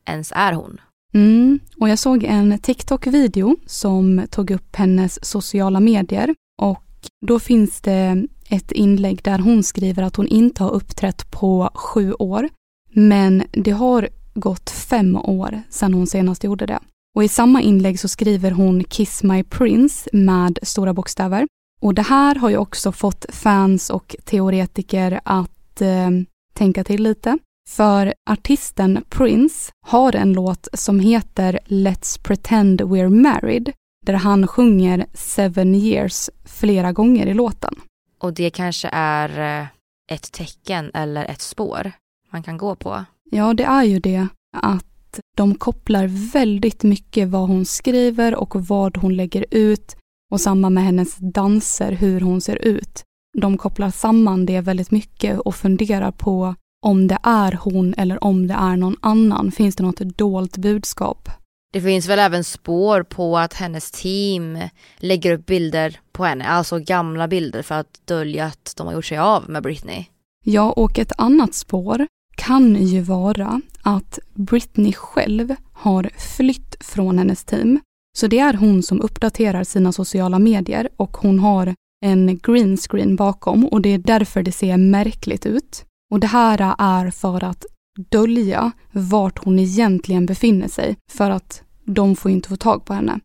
ens 0.06 0.32
är 0.34 0.52
hon. 0.52 0.80
Mm. 1.14 1.58
Och 1.80 1.88
jag 1.88 1.98
såg 1.98 2.24
en 2.24 2.58
TikTok-video 2.58 3.56
som 3.66 4.26
tog 4.30 4.50
upp 4.50 4.76
hennes 4.76 5.24
sociala 5.24 5.80
medier 5.80 6.34
och 6.62 6.84
då 7.26 7.38
finns 7.38 7.80
det 7.80 8.26
ett 8.48 8.72
inlägg 8.72 9.22
där 9.22 9.38
hon 9.38 9.62
skriver 9.62 10.02
att 10.02 10.16
hon 10.16 10.28
inte 10.28 10.62
har 10.62 10.70
uppträtt 10.70 11.30
på 11.30 11.70
sju 11.74 12.12
år. 12.12 12.48
Men 12.90 13.42
det 13.50 13.70
har 13.70 14.08
gått 14.34 14.70
fem 14.70 15.16
år 15.16 15.62
sedan 15.70 15.94
hon 15.94 16.06
senast 16.06 16.44
gjorde 16.44 16.66
det. 16.66 16.78
Och 17.16 17.24
i 17.24 17.28
samma 17.28 17.62
inlägg 17.62 18.00
så 18.00 18.08
skriver 18.08 18.50
hon 18.50 18.84
Kiss 18.84 19.22
My 19.22 19.42
Prince 19.42 20.10
med 20.12 20.58
stora 20.62 20.94
bokstäver. 20.94 21.46
Och 21.80 21.94
det 21.94 22.02
här 22.02 22.34
har 22.34 22.50
ju 22.50 22.56
också 22.56 22.92
fått 22.92 23.26
fans 23.28 23.90
och 23.90 24.16
teoretiker 24.24 25.20
att 25.24 25.80
eh, 25.80 26.10
tänka 26.54 26.84
till 26.84 27.02
lite. 27.02 27.38
För 27.68 28.14
artisten 28.30 29.04
Prince 29.08 29.72
har 29.86 30.16
en 30.16 30.32
låt 30.32 30.68
som 30.72 31.00
heter 31.00 31.58
Let's 31.66 32.22
pretend 32.22 32.80
we're 32.80 33.22
married 33.22 33.72
där 34.06 34.14
han 34.14 34.46
sjunger 34.46 35.06
seven 35.14 35.74
years 35.74 36.30
flera 36.44 36.92
gånger 36.92 37.26
i 37.26 37.34
låten. 37.34 37.74
Och 38.18 38.34
det 38.34 38.50
kanske 38.50 38.88
är 38.92 39.60
eh, 39.60 39.66
ett 40.12 40.32
tecken 40.32 40.90
eller 40.94 41.24
ett 41.24 41.40
spår 41.40 41.92
man 42.30 42.42
kan 42.42 42.56
gå 42.58 42.74
på. 42.74 43.04
Ja, 43.30 43.54
det 43.54 43.64
är 43.64 43.84
ju 43.84 44.00
det 44.00 44.26
att 44.56 45.20
de 45.36 45.54
kopplar 45.54 46.32
väldigt 46.32 46.82
mycket 46.82 47.28
vad 47.28 47.48
hon 47.48 47.64
skriver 47.64 48.34
och 48.34 48.68
vad 48.68 48.96
hon 48.96 49.16
lägger 49.16 49.44
ut 49.50 49.96
och 50.30 50.40
samma 50.40 50.70
med 50.70 50.84
hennes 50.84 51.16
danser, 51.16 51.92
hur 51.92 52.20
hon 52.20 52.40
ser 52.40 52.56
ut. 52.56 53.04
De 53.38 53.58
kopplar 53.58 53.90
samman 53.90 54.46
det 54.46 54.60
väldigt 54.60 54.90
mycket 54.90 55.38
och 55.40 55.54
funderar 55.54 56.10
på 56.10 56.54
om 56.86 57.08
det 57.08 57.18
är 57.22 57.52
hon 57.52 57.94
eller 57.94 58.24
om 58.24 58.46
det 58.46 58.54
är 58.54 58.76
någon 58.76 58.96
annan. 59.00 59.52
Finns 59.52 59.76
det 59.76 59.82
något 59.82 59.98
dolt 59.98 60.56
budskap? 60.56 61.28
Det 61.72 61.80
finns 61.80 62.08
väl 62.08 62.18
även 62.18 62.44
spår 62.44 63.02
på 63.02 63.38
att 63.38 63.54
hennes 63.54 63.90
team 63.90 64.58
lägger 64.98 65.32
upp 65.32 65.46
bilder 65.46 66.00
på 66.12 66.24
henne, 66.24 66.44
alltså 66.44 66.78
gamla 66.78 67.28
bilder 67.28 67.62
för 67.62 67.74
att 67.74 68.00
dölja 68.04 68.46
att 68.46 68.74
de 68.76 68.86
har 68.86 68.94
gjort 68.94 69.04
sig 69.04 69.18
av 69.18 69.50
med 69.50 69.62
Britney. 69.62 70.04
Ja, 70.44 70.72
och 70.72 70.98
ett 70.98 71.12
annat 71.18 71.54
spår 71.54 72.06
kan 72.36 72.86
ju 72.86 73.00
vara 73.00 73.60
att 73.82 74.18
Britney 74.34 74.92
själv 74.92 75.54
har 75.72 76.10
flytt 76.36 76.76
från 76.80 77.18
hennes 77.18 77.44
team. 77.44 77.80
Så 78.16 78.26
det 78.26 78.38
är 78.38 78.54
hon 78.54 78.82
som 78.82 79.00
uppdaterar 79.00 79.64
sina 79.64 79.92
sociala 79.92 80.38
medier 80.38 80.88
och 80.96 81.16
hon 81.16 81.38
har 81.38 81.74
en 82.04 82.38
green 82.38 82.76
screen 82.76 83.16
bakom 83.16 83.66
och 83.66 83.82
det 83.82 83.88
är 83.88 83.98
därför 83.98 84.42
det 84.42 84.52
ser 84.52 84.76
märkligt 84.76 85.46
ut. 85.46 85.84
Och 86.10 86.20
det 86.20 86.26
här 86.26 86.74
är 86.78 87.10
för 87.10 87.44
att 87.44 87.66
dölja 88.10 88.72
vart 88.92 89.44
hon 89.44 89.58
egentligen 89.58 90.26
befinner 90.26 90.68
sig 90.68 90.96
för 91.12 91.30
att 91.30 91.62
de 91.84 92.16
får 92.16 92.30
inte 92.30 92.48
få 92.48 92.56
tag 92.56 92.84
på 92.84 92.94
henne. 92.94 93.20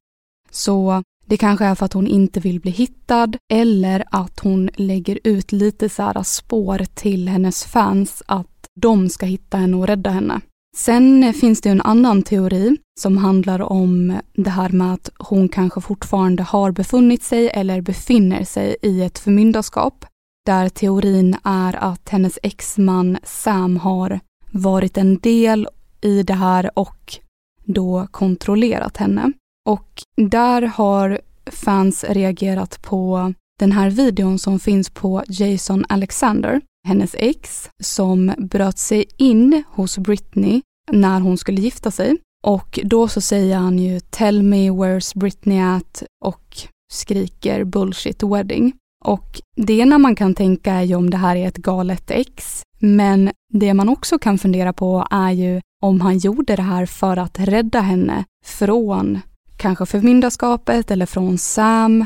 Så 0.51 1.03
det 1.25 1.37
kanske 1.37 1.65
är 1.65 1.75
för 1.75 1.85
att 1.85 1.93
hon 1.93 2.07
inte 2.07 2.39
vill 2.39 2.59
bli 2.59 2.71
hittad 2.71 3.37
eller 3.51 4.03
att 4.11 4.39
hon 4.39 4.69
lägger 4.75 5.19
ut 5.23 5.51
lite 5.51 5.89
så 5.89 6.03
här 6.03 6.23
spår 6.23 6.85
till 6.93 7.29
hennes 7.29 7.63
fans 7.63 8.23
att 8.25 8.67
de 8.75 9.09
ska 9.09 9.25
hitta 9.25 9.57
henne 9.57 9.77
och 9.77 9.87
rädda 9.87 10.09
henne. 10.09 10.41
Sen 10.75 11.23
eh, 11.23 11.33
finns 11.33 11.61
det 11.61 11.69
en 11.69 11.81
annan 11.81 12.23
teori 12.23 12.77
som 12.99 13.17
handlar 13.17 13.61
om 13.61 14.19
det 14.33 14.49
här 14.49 14.69
med 14.69 14.93
att 14.93 15.09
hon 15.17 15.49
kanske 15.49 15.81
fortfarande 15.81 16.43
har 16.43 16.71
befunnit 16.71 17.23
sig 17.23 17.49
eller 17.49 17.81
befinner 17.81 18.43
sig 18.43 18.75
i 18.81 19.01
ett 19.01 19.19
förmyndarskap. 19.19 20.05
Där 20.45 20.69
teorin 20.69 21.37
är 21.43 21.75
att 21.75 22.09
hennes 22.09 22.39
exman 22.43 23.17
Sam 23.23 23.77
har 23.77 24.19
varit 24.51 24.97
en 24.97 25.17
del 25.17 25.67
i 26.01 26.23
det 26.23 26.33
här 26.33 26.79
och 26.79 27.17
då 27.63 28.07
kontrollerat 28.11 28.97
henne. 28.97 29.31
Och 29.69 30.03
där 30.15 30.61
har 30.61 31.21
fans 31.45 32.05
reagerat 32.09 32.81
på 32.81 33.33
den 33.59 33.71
här 33.71 33.89
videon 33.89 34.39
som 34.39 34.59
finns 34.59 34.89
på 34.89 35.23
Jason 35.27 35.85
Alexander, 35.89 36.61
hennes 36.87 37.15
ex, 37.19 37.69
som 37.83 38.33
bröt 38.37 38.77
sig 38.77 39.05
in 39.17 39.63
hos 39.67 39.97
Britney 39.97 40.61
när 40.91 41.19
hon 41.19 41.37
skulle 41.37 41.61
gifta 41.61 41.91
sig. 41.91 42.17
Och 42.43 42.79
då 42.83 43.07
så 43.07 43.21
säger 43.21 43.57
han 43.57 43.79
ju 43.79 43.99
“Tell 43.99 44.43
me 44.43 44.69
where's 44.69 45.17
Britney 45.17 45.59
at” 45.59 46.03
och 46.25 46.57
skriker 46.93 47.63
“Bullshit 47.63 48.23
wedding”. 48.23 48.73
Och 49.05 49.41
det 49.55 49.73
ena 49.73 49.97
man 49.97 50.15
kan 50.15 50.35
tänka 50.35 50.73
är 50.73 50.83
ju 50.83 50.95
om 50.95 51.09
det 51.09 51.17
här 51.17 51.35
är 51.35 51.47
ett 51.47 51.57
galet 51.57 52.11
ex. 52.11 52.63
Men 52.79 53.31
det 53.53 53.73
man 53.73 53.89
också 53.89 54.19
kan 54.19 54.37
fundera 54.37 54.73
på 54.73 55.07
är 55.11 55.31
ju 55.31 55.61
om 55.81 56.01
han 56.01 56.17
gjorde 56.17 56.55
det 56.55 56.61
här 56.61 56.85
för 56.85 57.17
att 57.17 57.39
rädda 57.39 57.81
henne 57.81 58.25
från 58.45 59.19
kanske 59.57 59.85
förmyndarskapet 59.85 60.91
eller 60.91 61.05
från 61.05 61.37
Sam. 61.37 62.05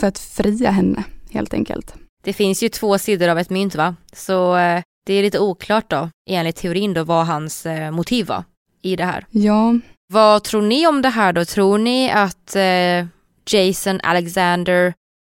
För 0.00 0.06
att 0.06 0.18
fria 0.18 0.70
henne 0.70 1.04
helt 1.30 1.54
enkelt. 1.54 1.94
Det 2.22 2.32
finns 2.32 2.62
ju 2.62 2.68
två 2.68 2.98
sidor 2.98 3.28
av 3.28 3.38
ett 3.38 3.50
mynt 3.50 3.74
va? 3.74 3.96
Så 4.12 4.56
eh, 4.56 4.82
det 5.06 5.14
är 5.14 5.22
lite 5.22 5.38
oklart 5.38 5.90
då, 5.90 6.08
enligt 6.30 6.56
teorin 6.56 6.94
då, 6.94 7.04
vad 7.04 7.26
hans 7.26 7.66
eh, 7.66 7.90
motiv 7.90 8.26
var 8.26 8.44
i 8.82 8.96
det 8.96 9.04
här. 9.04 9.26
Ja. 9.30 9.74
Vad 10.12 10.44
tror 10.44 10.62
ni 10.62 10.86
om 10.86 11.02
det 11.02 11.08
här 11.08 11.32
då? 11.32 11.44
Tror 11.44 11.78
ni 11.78 12.10
att 12.10 12.56
eh, 12.56 13.06
Jason 13.50 14.00
Alexander 14.02 14.94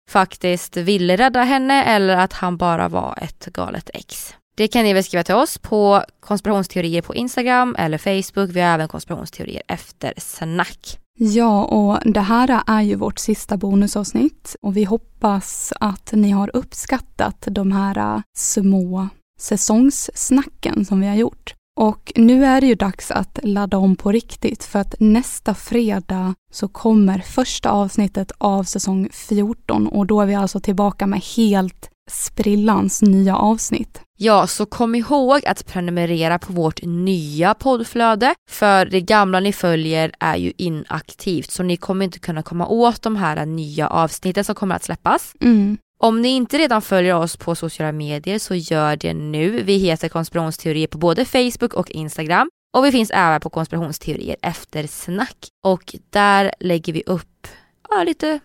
faktiskt 0.10 0.78
ville 0.78 1.16
rädda 1.16 1.44
henne 1.44 1.84
eller 1.84 2.18
att 2.18 2.34
han 2.34 2.58
bara 2.58 2.88
var 2.90 3.20
ett 3.22 3.46
galet 3.46 3.90
ex? 3.94 4.34
Det 4.58 4.68
kan 4.68 4.84
ni 4.84 4.94
väl 4.94 5.04
skriva 5.04 5.24
till 5.24 5.36
oss 5.36 5.58
på 5.58 6.04
konspirationsteorier 6.20 7.02
på 7.02 7.16
Instagram 7.16 7.76
eller 7.80 7.98
Facebook. 7.98 8.50
Vi 8.50 8.60
har 8.60 8.74
även 8.74 8.88
konspirationsteorier 8.88 9.62
efter 9.68 10.14
snack. 10.18 11.00
Ja, 11.20 11.66
och 11.66 12.12
det 12.12 12.20
här 12.20 12.64
är 12.68 12.82
ju 12.82 12.96
vårt 12.96 13.20
sista 13.20 13.58
bonusavsnitt 13.58 14.56
och 14.62 14.78
vi 14.78 14.84
hoppas 14.84 15.74
att 15.80 16.12
ni 16.14 16.32
har 16.32 16.56
uppskattat 16.56 17.48
de 17.52 17.72
här 17.72 18.24
små 18.38 19.08
säsongssnacken 19.40 20.86
som 20.86 21.00
vi 21.02 21.08
har 21.08 21.16
gjort. 21.16 21.54
Och 21.80 22.14
nu 22.16 22.46
är 22.46 22.62
det 22.62 22.68
ju 22.68 22.76
dags 22.76 23.12
att 23.12 23.40
ladda 23.44 23.78
om 23.78 23.96
på 23.96 24.12
riktigt 24.12 24.64
för 24.64 24.80
att 24.80 24.96
nästa 25.00 25.54
fredag 25.54 26.34
så 26.52 26.68
kommer 26.68 27.20
första 27.20 27.70
avsnittet 27.70 28.32
av 28.38 28.64
säsong 28.64 29.10
14 29.12 29.88
och 29.88 30.06
då 30.06 30.22
är 30.22 30.26
vi 30.26 30.36
alltså 30.36 30.60
tillbaka 30.60 31.08
med 31.08 31.22
helt 31.38 31.90
sprillans 32.08 33.02
nya 33.02 33.36
avsnitt. 33.36 34.02
Ja, 34.20 34.48
så 34.48 34.66
kom 34.66 34.96
ihåg 34.96 35.46
att 35.46 35.66
prenumerera 35.66 36.40
på 36.40 36.54
vårt 36.54 36.84
nya 36.84 37.54
poddflöde 37.54 38.36
för 38.50 38.86
det 38.86 39.02
gamla 39.02 39.40
ni 39.40 39.54
följer 39.54 40.12
är 40.20 40.36
ju 40.36 40.54
inaktivt 40.58 41.52
så 41.52 41.64
ni 41.64 41.78
kommer 41.78 42.06
inte 42.06 42.20
kunna 42.20 42.44
komma 42.44 42.68
åt 42.68 43.02
de 43.02 43.16
här 43.16 43.46
nya 43.46 43.88
avsnitten 43.88 44.44
som 44.44 44.56
kommer 44.56 44.76
att 44.76 44.84
släppas. 44.84 45.34
Mm. 45.42 45.78
Om 46.00 46.22
ni 46.22 46.28
inte 46.28 46.58
redan 46.58 46.82
följer 46.82 47.16
oss 47.16 47.38
på 47.38 47.56
sociala 47.56 47.92
medier 47.92 48.40
så 48.40 48.56
gör 48.56 48.96
det 48.96 49.14
nu. 49.14 49.64
Vi 49.64 49.78
heter 49.78 50.10
konspirationsteorier 50.10 50.88
på 50.88 50.98
både 50.98 51.26
Facebook 51.26 51.74
och 51.74 51.92
Instagram 51.92 52.50
och 52.78 52.86
vi 52.86 52.92
finns 52.92 53.12
även 53.14 53.42
på 53.42 53.50
konspirationsteorier 53.50 54.36
efter 54.42 54.88
snack 54.88 55.38
och 55.64 55.96
där 56.10 56.52
lägger 56.60 56.94
vi 56.94 57.04
upp 57.06 57.48
ja, 57.90 58.04
lite 58.04 58.40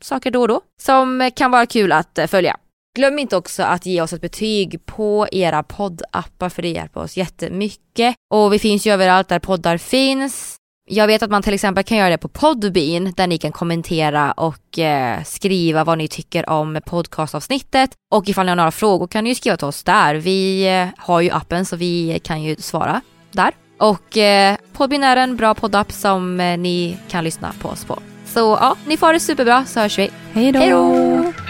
saker 0.00 0.30
då 0.30 0.40
och 0.40 0.48
då 0.48 0.60
som 0.80 1.30
kan 1.36 1.50
vara 1.50 1.66
kul 1.66 1.92
att 1.92 2.18
följa. 2.28 2.56
Glöm 2.96 3.18
inte 3.18 3.36
också 3.36 3.62
att 3.62 3.86
ge 3.86 4.00
oss 4.00 4.12
ett 4.12 4.20
betyg 4.20 4.86
på 4.86 5.26
era 5.32 5.62
poddappar 5.62 6.48
för 6.48 6.62
det 6.62 6.68
hjälper 6.68 7.00
oss 7.00 7.16
jättemycket. 7.16 8.14
Och 8.30 8.52
vi 8.52 8.58
finns 8.58 8.86
ju 8.86 8.92
överallt 8.92 9.28
där 9.28 9.38
poddar 9.38 9.78
finns. 9.78 10.56
Jag 10.88 11.06
vet 11.06 11.22
att 11.22 11.30
man 11.30 11.42
till 11.42 11.54
exempel 11.54 11.84
kan 11.84 11.98
göra 11.98 12.10
det 12.10 12.18
på 12.18 12.28
Podbean 12.28 13.12
där 13.16 13.26
ni 13.26 13.38
kan 13.38 13.52
kommentera 13.52 14.32
och 14.32 14.78
eh, 14.78 15.22
skriva 15.22 15.84
vad 15.84 15.98
ni 15.98 16.08
tycker 16.08 16.48
om 16.48 16.80
podcastavsnittet. 16.86 17.90
Och 18.12 18.28
ifall 18.28 18.46
ni 18.46 18.50
har 18.50 18.56
några 18.56 18.70
frågor 18.70 19.06
kan 19.06 19.24
ni 19.24 19.30
ju 19.30 19.34
skriva 19.34 19.56
till 19.56 19.66
oss 19.66 19.82
där. 19.82 20.14
Vi 20.14 20.68
eh, 20.68 20.88
har 21.04 21.20
ju 21.20 21.30
appen 21.30 21.66
så 21.66 21.76
vi 21.76 22.20
kan 22.22 22.42
ju 22.42 22.56
svara 22.56 23.00
där. 23.30 23.52
Och 23.78 24.16
eh, 24.16 24.56
Podbean 24.72 25.02
är 25.02 25.16
en 25.16 25.36
bra 25.36 25.54
poddapp 25.54 25.92
som 25.92 26.40
eh, 26.40 26.58
ni 26.58 26.96
kan 27.08 27.24
lyssna 27.24 27.52
på 27.60 27.68
oss 27.68 27.84
på. 27.84 27.98
Så 28.26 28.40
ja, 28.40 28.76
ni 28.86 28.96
får 28.96 29.12
det 29.12 29.20
superbra 29.20 29.64
så 29.64 29.80
hörs 29.80 29.98
vi. 29.98 30.10
Hej 30.32 30.52
då! 30.52 31.45